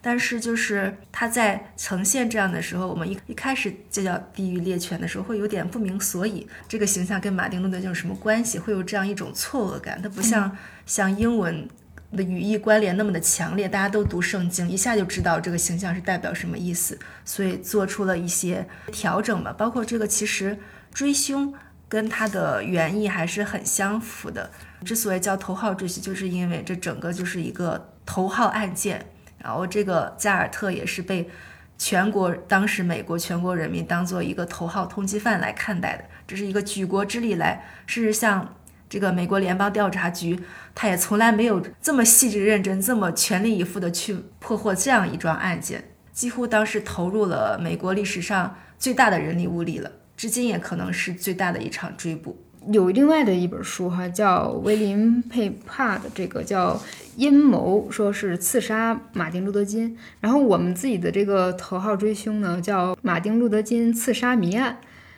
[0.01, 8.59] 但是就是他在呈现这样的时候，我们一一开始就叫地狱猎犬的时候，会有点不明所以，这个形象跟马丁路德金有什么关系？
[8.59, 9.99] 会有这样一种错愕感。
[9.99, 11.67] 它不像像英文
[12.15, 19.51] 的语义关联那么的强烈，大家都读圣经，一下就知道这个形象是代表什么意思，所以做出了一些调整吧。
[19.57, 20.55] 包括这个其实
[20.93, 21.51] 追凶
[21.89, 24.51] 跟它的原意还是很相符的。
[24.83, 29.05] 之所以叫头号追凶，就是因为这整个就是一个头号案件。
[29.37, 31.29] 然后这个加尔特也是被
[31.77, 36.03] 全国当时美国全国人民当做一个头号通缉犯来看待的。
[36.25, 38.55] 这是一个举国之力来，事实像
[38.89, 40.39] 这个美国联邦调查局，
[40.73, 45.91] 他也从来没有这么细致认真、这么全力以赴的去破获这样一桩案件。
[46.11, 52.44] 几乎当时投入了美国历史上最大的人力物力了，至今也可能是最大的一场追捕。
[52.71, 56.81] 有另外的一本书哈，叫威林佩帕的这个叫
[57.15, 59.97] 阴谋，说是刺杀马丁路德金。
[60.19, 64.77] 然后我们自己的这个头号追凶呢，叫马丁路德金刺杀谜案。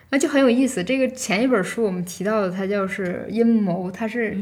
[0.09, 0.83] 那就很有意思。
[0.83, 4.37] 这个前一本书我们提到的，它叫是阴谋，它是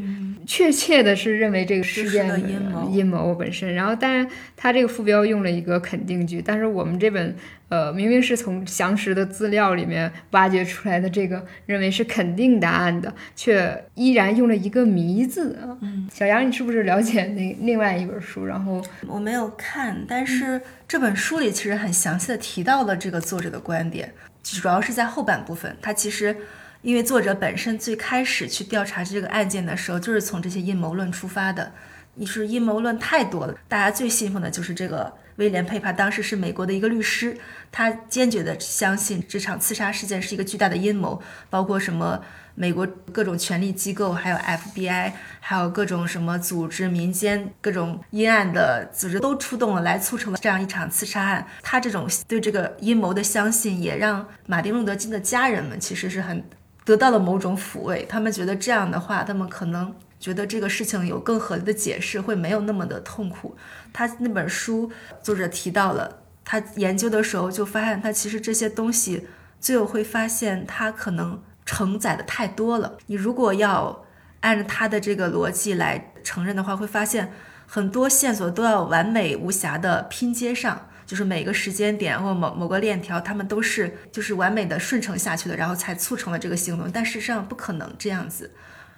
[0.45, 3.73] 确切的是认为这个事件的阴谋阴谋本身。
[3.73, 7.35] 然后，当然它这个副标用了一个肯定句，但是我们这本
[7.69, 15.75] 呃明明是从详实的资料里面挖掘出来的这个认为是肯定答案的，却依然用了一个谜字啊。
[15.81, 18.45] 嗯，小杨，你是不是了解那另外一本书？
[18.45, 24.13] 然后我没有看，但是这本书里其实很详细的提到了这个作者的观点。
[24.45, 26.37] 主要是在后半部分，他其实
[26.83, 31.71] 因为作者本身最开始去调查这个案件的时候，就是从这些阴谋论出发的。
[32.13, 37.37] 你说阴谋论太多了，大家最信奉的就是这个威廉佩帕，当时是美国的一个律师，
[37.71, 42.21] 他坚决的相信这场刺杀事件是一个巨大的阴谋，包括什么。
[42.57, 51.45] 美国各种权力机构，还有 FBI，还有各种什么组织、民间各种阴暗的组织都出动了，来促成了这样一场刺杀案。
[51.61, 56.41] 他这种对这个阴谋的相信，也让马丁·路德·金的家人们其实是很
[56.85, 58.05] 得到了某种抚慰。
[58.07, 63.57] 他们觉得这样的话，他们可能觉得这个事情有更合理的解释，会没有那么的痛苦。
[63.91, 64.89] 他那本书
[65.21, 69.27] 作者提到了，他研究的时候就发现，他其实这些东西
[69.59, 71.37] 最后会发现，他可能。
[71.65, 72.97] 承载的太多了。
[73.07, 74.05] 你如果要
[74.41, 77.33] 按照他的这个逻辑来承认的话，会发现
[77.65, 86.91] 很多线索都要完美无瑕的拼接上，就是每个时间点或某某个链条，他们都是就是完美的顺承下去的，然后才促成了这个行动。
[86.91, 88.51] 但事实上不可能这样子。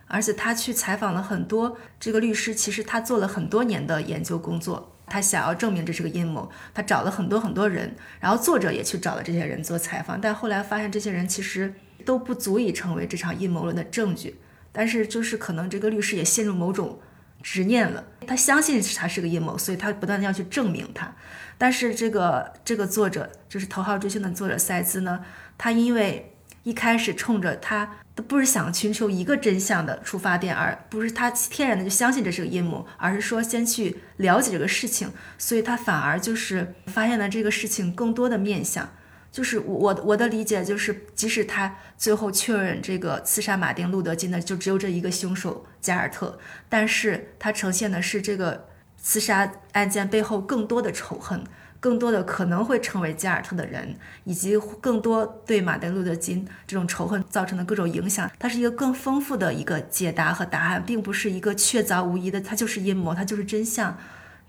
[0.10, 11.74] 而且他去采访了很多这个律师，其实他做了很多年的研究工作，他想要证明这是个阴谋，他找了很多很多人，然后作者也去找了这些人做采访，但后来发现这些人其实。
[12.08, 14.40] 都不足以成为这场阴谋论的证据，
[14.72, 17.02] 但是就是可能这个律师也陷入某种
[17.44, 21.14] 执念了，他相信他是个阴谋，所以他不断的要去证明他。
[21.58, 25.20] 但是这个这个作者就是头号追凶的作者塞兹呢，
[25.58, 26.32] 他因为
[26.64, 38.90] 一开始冲着他都不是想寻求一个真相的出发点，而不是他天然的就相信这是个阴谋，而是说先去了解这个事情，所以他反而就是发现了这个事情更多的面相。
[39.38, 48.66] 就是我我的理解就是，即使他最后确认这个刺杀马丁路德金的就只有这一个凶手加尔特，但是他呈现的是这个
[48.98, 51.44] 刺杀案件背后更多的仇恨，
[51.80, 58.28] 更多的可能会成为加尔特的人，以及更多对马丁路德金这种仇恨造成的各种影响。
[58.40, 63.96] 它是一个更丰富的一个解答和答案，并不是一个确凿无疑的，它就是阴谋，它就是真相，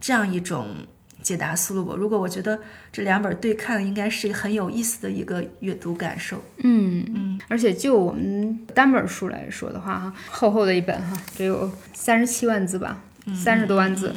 [0.00, 0.86] 这样一种。
[1.28, 1.94] 解答思路吧。
[1.94, 2.58] 如果我觉得
[2.90, 6.42] 这两本对看，应该是一个很有意思的一个阅读感受。
[6.64, 12.98] 嗯嗯，而且就我们单本书来说的话，哈，厚厚的一本哈，只有三十七万字吧。
[13.34, 14.14] 三十多万字，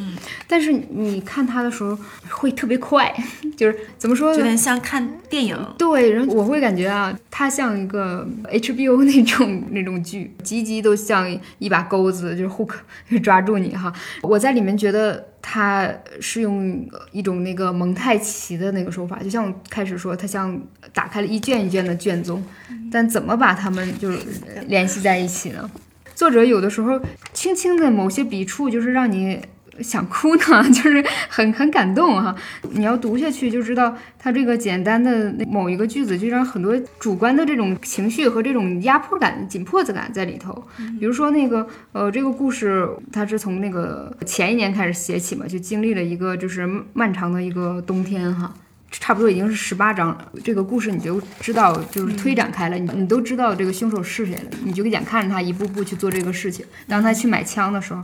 [0.48, 1.98] 但是你看它的时候
[2.30, 3.14] 会特别快，
[3.58, 5.58] 就是怎么说，有点像看电影。
[5.78, 12.74] 对，然后我会感觉啊，它像一个 HBO 那种那种剧，集集都像一把钩子，就是 hook
[13.22, 13.92] 抓住你哈。
[14.22, 20.60] 我在里面觉得它是用一种那个蒙太奇的那个手法，就像我开始说，它像
[20.94, 22.44] 打开了一卷一卷的卷宗，
[22.92, 24.20] 但怎么把它们就是
[24.68, 25.70] 联系在一起呢？
[26.16, 27.00] 作者有的时候
[27.34, 29.40] 轻轻的某些笔触，就是让你
[29.82, 32.36] 想哭呢， 就是很很感动哈。
[32.72, 40.64] 你要读下去就知道，他这个简单的某一个句子，就让很多主观的这种情绪和这种压迫感、紧迫感在里头。
[41.00, 48.54] 比如说那个呃，这个故事它是从那个前一年开始写起嘛，就经历了一个就是漫长的一个冬天哈。
[49.00, 56.66] 差不多已经是十八章了，这个故事你就知道，就是推展开了，你你都知道这个凶手是谁了，你就眼看着他一步步去做这个事情。
[56.88, 58.04] 当他去买枪的时候，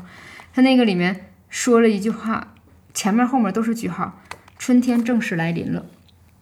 [0.54, 2.54] 他那个里面说了一句话，
[2.94, 4.22] 前面后面都是句号，
[4.58, 5.86] 春天正式来临了。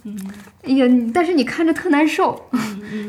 [0.07, 0.15] 嗯，
[0.61, 2.47] 哎呀，但是你看着特难受，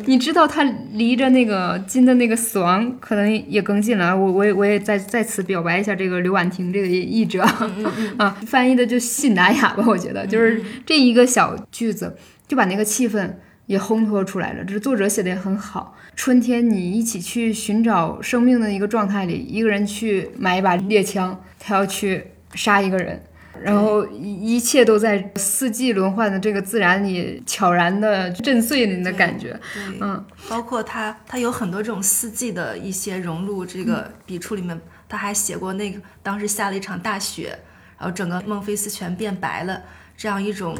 [0.06, 0.62] 你知道他
[0.94, 4.16] 离着那个金的那个死亡可能也更近了。
[4.16, 7.42] 我我也我也再再次表白一下这个刘婉婷这个译者
[8.16, 12.16] 啊，翻译的就信达雅吧，我觉得就是这一个小句子
[12.48, 13.30] 就把那个气氛
[13.66, 14.64] 也烘托出来了。
[14.64, 15.94] 这是作者写的也很好。
[16.14, 22.24] 春天，你一起去寻找生命的一个状态里，一个人去买一把猎枪，他要去
[22.54, 23.20] 杀一个人。
[23.62, 29.58] 然后一切都在四季轮换的这个自然里悄然的震碎你的感觉，
[30.00, 37.58] 嗯，包括他，他有很多这种四季的一些融入这个笔触里面，他还写过那个当时下了一场大雪，
[37.98, 39.82] 然后整个孟菲斯全变白了，
[40.16, 40.76] 这样一种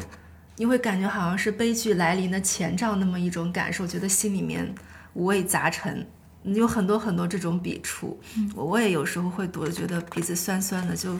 [0.55, 4.73] 你会感觉好像是悲剧来临的前兆那么一种感受，觉得心里面
[5.13, 6.07] 五味杂陈，
[6.43, 8.19] 有很多很多这种笔触，
[8.55, 11.17] 我我也有时候会读，觉得鼻子酸酸的就。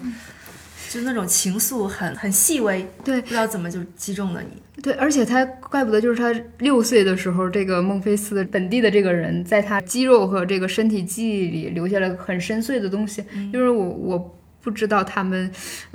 [0.89, 4.81] 就那种情愫很很细微，对，不知道怎么就击中了你。
[4.81, 13.23] 对，而且他怪不得就是他六岁的时候，这个孟菲斯本地的这个人，在他肌肉和这个身体记忆里留下了很深邃的东西。
[13.51, 14.34] 就是我我。
[14.68, 15.49] 不知道他们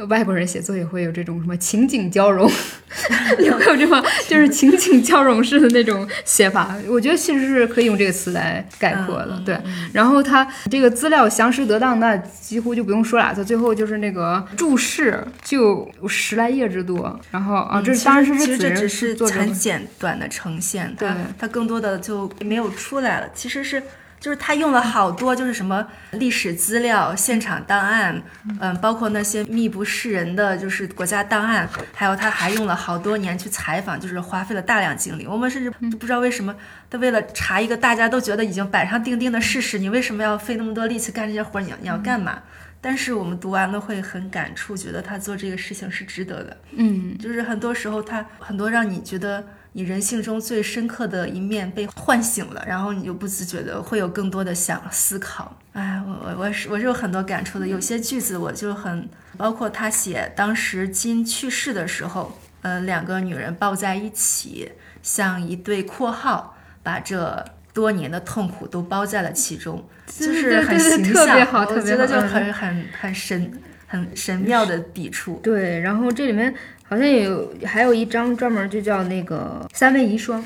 [0.09, 2.51] 外国人写作也会有这种什么情景交融，
[3.39, 6.75] 也会有这么 就是情景交融式的那种写法。
[6.89, 9.39] 我觉得其实是可以用这个词来概括的。
[9.45, 9.61] 对，
[9.93, 13.35] 然后他这个资料详实得当，那几乎就不用说了。
[13.37, 17.21] 他最后就是那个注释就十来页之多。
[17.31, 23.29] 然后啊，这当然是其实这只是很简短的呈现，对，它更多的就没有出来了。
[23.35, 23.83] 其实是。
[24.23, 28.23] 就是他用了好多，就是什么历史资料、现场档案，
[28.61, 35.27] 嗯，包括那些密不示人的，就是国家档案，还有他还用了好多年去采访，就是花费了大量精力。
[35.27, 36.55] 我们甚至不知道为什么
[36.89, 41.61] 他为了查一个大家都觉得已经板上钉钉的事实，你为什么要费那么多力气干这些活？
[41.61, 42.39] 你要你要干嘛？
[42.81, 46.57] 但是我们读完了会很感触，觉得他做这个事情是值得的。
[46.77, 49.45] 嗯，就是很多时候他很多让你觉得。
[49.73, 55.57] 你人性中最深刻的一面被唤醒了，然后你就不自觉的会有更多的想思考。
[55.73, 59.09] 哎，我我我是我是有很多感触的，有些句子我就很，
[59.39, 64.73] 包括他写当时金去世的时候，呃，两个女人抱在一起，
[65.03, 67.43] 像一对括号，把这
[67.73, 73.51] 多年的痛苦都包在了其中，就是很形象，我觉得就很很很神
[73.93, 75.39] 很神妙的笔触。
[75.43, 76.53] 对，然后这里面。
[76.85, 80.39] 好像有还有一章专门就叫那个三位遗孀，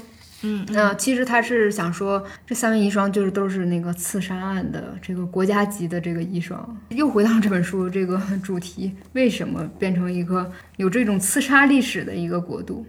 [0.43, 6.57] 嗯，那其实他是想说这三位遗孀就是都是那个刺杀案的这个国家级的这个遗孀。
[6.91, 12.87] 又回到这本书这个主题，为什么变成一个有这种刺杀历史的一个国度？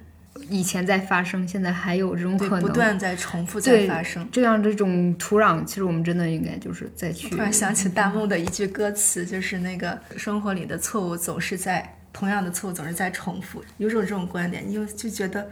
[0.49, 4.28] 以前在发生，现在还有这种可能不断在重复在发生。
[4.32, 7.30] 这样这种土壤，其实我们真的应该就是再去。
[7.30, 11.94] 突然想起弹幕的一句歌词，就是那个生活里的错误总是在。
[12.14, 15.48] 同样的错误总是在重复，有种这种观点，你就就觉得，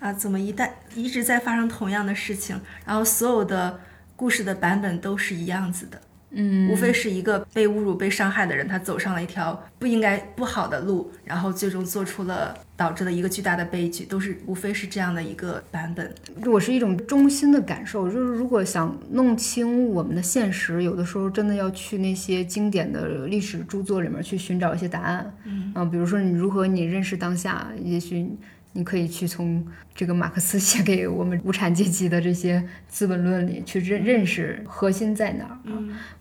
[0.00, 3.80] 啊，怎么一旦一直在发生同样的事情，然后所有的
[4.16, 5.98] 故事的版本都是一样子的。
[6.32, 16.14] 嗯，无非是一个被侮辱、被伤害的人，他走上了一条不应该不好的路，然后最终做出了导致了一个巨大的悲剧，都是无非是这样的一个版本。
[16.46, 25.34] 我是一种衷心的感受，就是如果想弄清我们的现实，有的时候真的要去那些经典的历史著作里面去寻找一些答案。
[25.44, 28.28] 嗯，比如说你如何你认识当下，也许。
[28.72, 35.74] 你可以去从这个马克思写给我们无产阶级的这些《资本论》里去认认识核心在哪儿啊，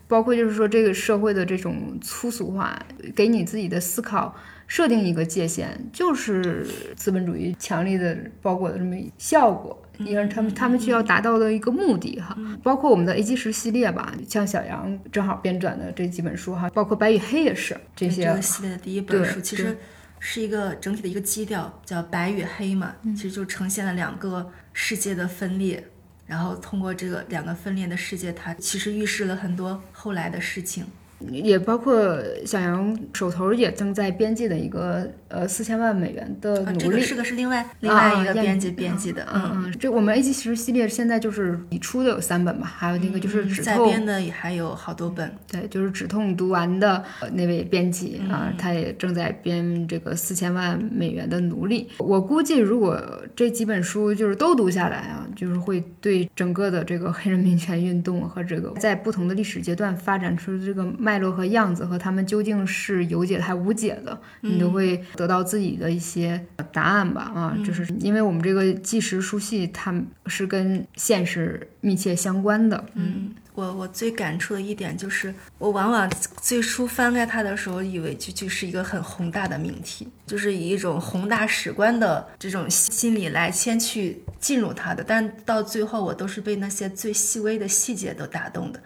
[0.10, 2.78] 包括就是说这个社会的这种粗俗化，
[3.16, 4.36] 给你自己的思考
[4.68, 6.68] 设定一个界限，就是
[6.98, 12.36] 资本主义强力的包裹的这么效果，也是他们他们需要达到的一个目的哈。
[12.62, 18.26] 包括我们的 A 基石系列吧，像小杨正好编撰的这几本书哈，包括白与黑也是这些。
[18.26, 19.78] 这个系列的第一本书其实。
[20.22, 25.82] 是一个整体的一个基调，叫白与黑嘛，其实就呈现了两个世界的分裂，
[26.30, 30.86] 然后通过这个两个分裂的世界，它其实预示了很多后来的事情。
[31.32, 47.04] 也包括小杨手头也正在编辑的一个呃四千万美元的努力，这个是个是另外另外一个编辑编辑的，嗯嗯，这我们 A 级其实系列现在就是已出的有三本吧，还有那个就是止痛编的也还有好多本，对，就是止痛读完的
[47.34, 51.90] 那位编辑啊，他也正在编这个四千万美元的奴隶。
[52.00, 53.02] 我估计如果
[53.36, 60.90] 这几本书就是都读下来啊，就是会对整个的这个黑人民权运动和这个在不同的历史阶段发展出这个。
[61.00, 66.42] 脉络和样子和他们究竟是有解还无解的，你都会得到自己的一些
[66.72, 67.24] 答案吧？
[67.36, 69.94] 啊，就是因为我们这个纪实书系，它
[70.28, 72.86] 是跟现实密切相关的。
[72.94, 76.10] 嗯，我我最感触的一点就是，我往往
[76.40, 88.80] 最初翻开它的时候，以为就就是一个很宏大的命题，就是以一种宏大史观的这种心理来先去进入它的，但到最后，我都是被那些最细微的细节都打动的。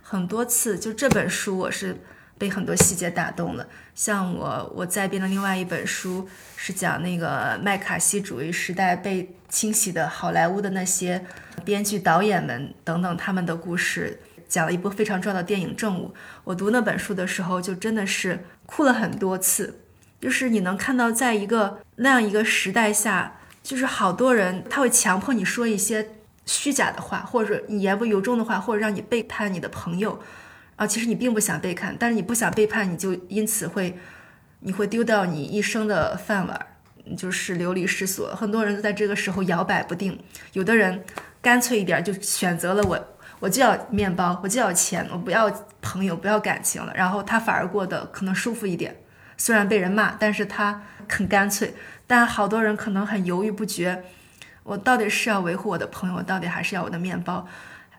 [0.00, 1.96] 很多次，就这本书，我是
[2.40, 3.68] 被很多细节打动了。
[3.94, 6.26] 像我，我在编的另外一本书，
[6.56, 11.22] 是讲那个麦卡锡主义时代被清洗的好莱坞的那些
[11.66, 14.18] 编剧、导演们等等他们的故事，
[14.48, 16.14] 讲了一部非常重要的电影《正午》。
[16.44, 19.82] 我读那本书的时候，就真的是哭了很多次。
[20.18, 26.12] 就是你能看到，在一个那样一个时代下，就是好多人他会强迫你说一些。
[26.46, 30.18] 虚假的话，或者你言不由衷的话，或者让你背叛你的朋友，
[30.80, 33.98] 啊，其实你并不想背叛，但是你不想背叛，你就因此会，
[34.60, 36.58] 你会丢掉你一生的饭碗，
[37.14, 38.34] 就是流离失所。
[38.34, 40.18] 很多人都在这个时候摇摆不定，
[40.54, 41.04] 有的人
[41.42, 42.98] 干脆一点就选择了我，
[43.40, 45.52] 我就要面包，我就要钱，我不要
[45.82, 48.96] 朋友，不要感情了，然后他反而过得可能舒服一点，
[49.36, 51.74] 虽然被人骂，但是他很干脆。
[52.06, 54.02] 但好多人可能很犹豫不决，
[54.62, 57.46] 我到底是要维护我的朋友，到底还是要我的面包，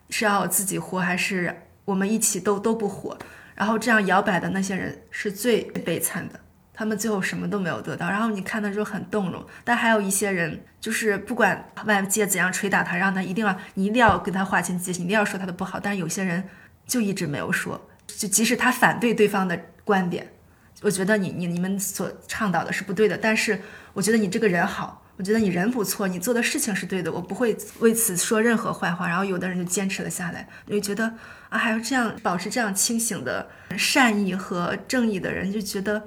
[0.09, 3.17] 是要我自己活，还是我们一起都都不火？
[3.53, 6.39] 然后这样摇摆的那些人是最悲惨的，
[6.73, 8.09] 他们最后什么都没有得到。
[8.09, 15.79] 然后你看的时候很动容，但还有一些人，就是不管外界怎样捶打他，让他一定要你一定要跟他划清界限，一定要说他的不好。
[15.79, 16.43] 但是有些人
[16.87, 20.27] 就一直没有说，就即使他反对对方的观点，
[20.81, 23.61] 我觉得你你你们所倡导的是不对的，但是
[23.93, 29.07] 我觉得你这个人好，我觉得你人不错，你做的事情是对的，我不会为此说任何坏话。
[29.07, 31.13] 然后有的人就坚持了下来，就觉得。
[31.51, 33.45] 啊，还有这样保持这样清醒的
[33.77, 36.01] 善意和正义的人，就觉得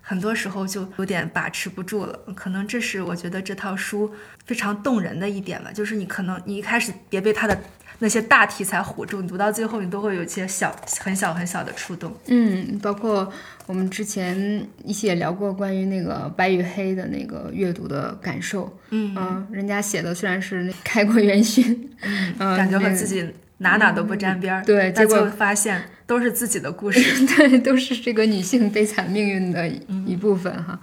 [0.00, 2.18] 很多时候就有点把持不住了。
[2.34, 4.10] 可能这是我觉得这套书
[4.46, 7.60] 非常动人的一点吧，就是你可能你一开始别被他的
[7.98, 12.10] 那些大题材唬住，你读到最后你都会有一些小很小很小的触动。
[12.28, 13.30] 嗯，包括
[13.66, 18.74] 我们之前一起也聊过关于那个白与黑的那个阅读的感受。
[18.88, 21.90] 嗯，人家写的虽然是开国元勋，
[22.38, 23.30] 嗯，感觉和自己。
[23.58, 29.66] 哪哪都不沾边儿，对，结果发现都是自己的故事， 对，都是这个女性悲惨命运的
[30.06, 30.78] 一部分哈。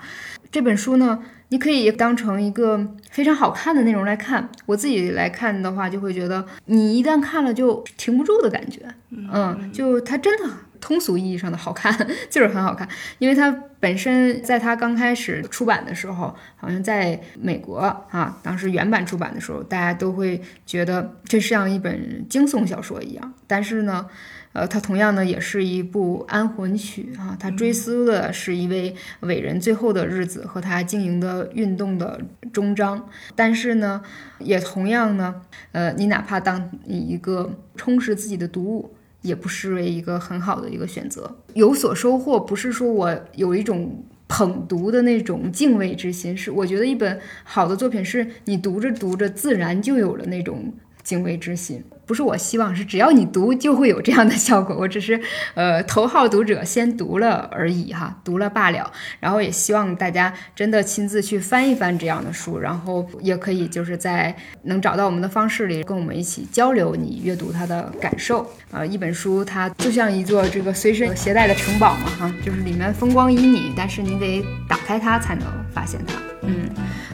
[0.52, 1.20] 这本书呢，
[1.50, 4.50] 你可以当成一个非常好看的内容来看。
[4.68, 8.82] 我自己来看的话，就会觉得你一旦看了就停不住的感觉，
[9.12, 10.50] 嗯，就它真的。
[10.84, 11.96] 通俗意义上的好看
[12.30, 12.86] 就是很好看，
[13.18, 13.50] 因为它
[13.80, 17.78] 本身在它刚开始出版的时候，好像在美国
[18.12, 23.34] 啊，当时原版出版的时候，大家都会觉得这像一本惊悚小说一样。
[23.48, 24.06] 但是呢，
[24.52, 32.20] 呃，它同样呢也是一部安魂曲啊，它追思的是一位伟人最后的日子和他经营的运动的
[32.52, 33.08] 终章。
[33.38, 34.02] 但是呢，
[34.40, 35.36] 也同样呢，
[35.72, 38.93] 呃，你哪怕当你一个充实自己的读物。
[39.24, 51.84] 也不失为一个很好的一个选择，有所收获，不是说我有一种捧读的那种敬畏之心，是我觉得一本好的作品是你读着读着自然就有了那种敬畏之心。
[52.06, 55.20] 不是我希望是只要你读就会有这样的效果， 我只是
[55.54, 58.92] 呃头号读者先读了而已哈，读了罢了。
[59.20, 68.46] 然后也希望大家真的亲自去翻一翻这样的书，然后也可以就是在能找到我们的方式里跟我们一起交流你阅读它的感受。
[68.72, 76.16] 呃，一本书它就像一座这个随身携带的城堡嘛哈，就是里面风光旖旎，但是你得打开它才能发现它。
[76.42, 76.70] 嗯，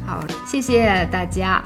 [0.06, 1.64] 好，谢谢大家。